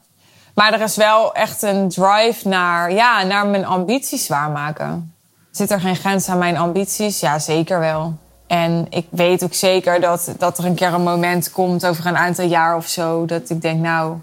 Maar 0.54 0.72
er 0.72 0.80
is 0.80 0.96
wel 0.96 1.34
echt 1.34 1.62
een 1.62 1.88
drive 1.88 2.48
naar, 2.48 2.92
ja, 2.92 3.22
naar 3.22 3.46
mijn 3.46 3.66
ambities 3.66 4.28
waarmaken. 4.28 5.14
Zit 5.50 5.70
er 5.70 5.80
geen 5.80 5.96
grens 5.96 6.28
aan 6.28 6.38
mijn 6.38 6.56
ambities? 6.56 7.20
Ja, 7.20 7.38
zeker 7.38 7.78
wel. 7.78 8.14
En 8.54 8.86
ik 8.90 9.06
weet 9.10 9.44
ook 9.44 9.54
zeker 9.54 10.00
dat, 10.00 10.34
dat 10.38 10.58
er 10.58 10.64
een 10.64 10.74
keer 10.74 10.92
een 10.92 11.02
moment 11.02 11.50
komt 11.50 11.86
over 11.86 12.06
een 12.06 12.16
aantal 12.16 12.46
jaar 12.46 12.76
of 12.76 12.86
zo. 12.86 13.24
Dat 13.26 13.50
ik 13.50 13.62
denk, 13.62 13.80
nou, 13.80 14.16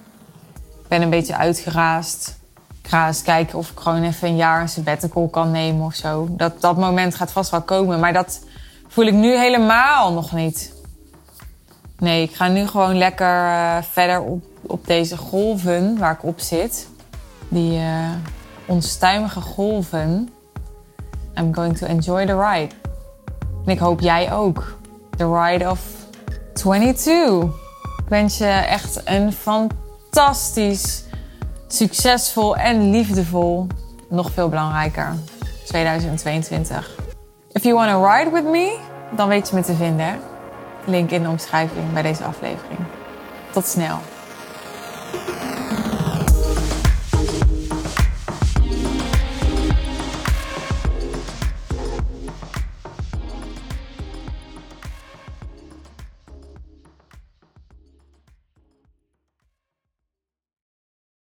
ik 0.82 0.88
ben 0.88 1.02
een 1.02 1.10
beetje 1.10 1.38
uitgeraasd. 1.38 2.40
Ik 2.84 2.90
ga 2.90 3.08
eens 3.08 3.22
kijken 3.22 3.58
of 3.58 3.70
ik 3.70 3.80
gewoon 3.80 4.04
even 4.04 4.28
een 4.28 4.36
jaar 4.36 4.62
een 4.62 4.70
sabbatical 4.70 5.28
kan 5.28 5.52
nemen 5.52 5.86
of 5.86 5.94
zo. 5.94 6.28
Dat, 6.30 6.62
dat 6.62 6.78
moment 6.78 7.16
gaat 7.16 7.32
vast 7.32 7.52
wel 7.52 7.62
komen. 7.62 8.00
Maar 8.00 8.14
dat 8.14 8.42
voel 8.88 9.06
ik 9.06 9.14
nu 9.14 9.38
helemaal 9.38 10.14
nog 10.14 10.32
niet. 10.32 10.74
Nee, 11.98 12.24
ik 12.24 12.36
ga 12.36 12.48
nu 12.48 12.68
gewoon 12.68 12.98
lekker 12.98 13.46
uh, 13.46 13.78
verder 13.92 14.22
op, 14.22 14.44
op 14.62 14.88
deze 14.88 15.18
golven 15.18 15.98
waar 15.98 16.14
ik 16.14 16.24
op 16.24 16.40
zit. 16.40 16.88
Die 17.50 17.80
uh, 17.80 18.10
onstuimige 18.66 19.42
golven. 19.42 20.30
I'm 21.38 21.54
going 21.54 21.78
to 21.78 21.88
enjoy 21.88 22.26
the 22.26 22.38
ride. 22.38 22.81
En 23.66 23.72
ik 23.72 23.80
hoop 23.80 24.00
jij 24.00 24.34
ook. 24.34 24.78
The 25.18 25.34
ride 25.34 25.70
of 25.70 25.80
22. 26.54 27.44
Ik 27.98 28.08
wens 28.08 28.38
je 28.38 28.46
echt 28.46 29.02
een 29.06 29.34
fantastisch, 29.34 31.04
succesvol 31.68 32.56
en 32.56 32.90
liefdevol, 32.90 33.68
nog 34.10 34.32
veel 34.32 34.50
belangrijker, 34.50 35.16
2022. 35.66 37.00
If 37.52 37.64
you 37.64 37.76
want 37.76 37.92
to 37.92 38.06
ride 38.06 38.32
with 38.32 38.52
me, 38.52 38.78
dan 39.16 39.28
weet 39.28 39.50
je 39.50 39.56
me 39.56 39.62
te 39.62 39.74
vinden. 39.74 40.20
Link 40.86 41.12
in 41.12 41.24
de 41.24 41.30
omschrijving 41.30 41.94
bij 41.94 42.02
deze 42.02 42.24
aflevering. 42.24 42.80
Tot 43.52 43.66
snel. 43.66 43.98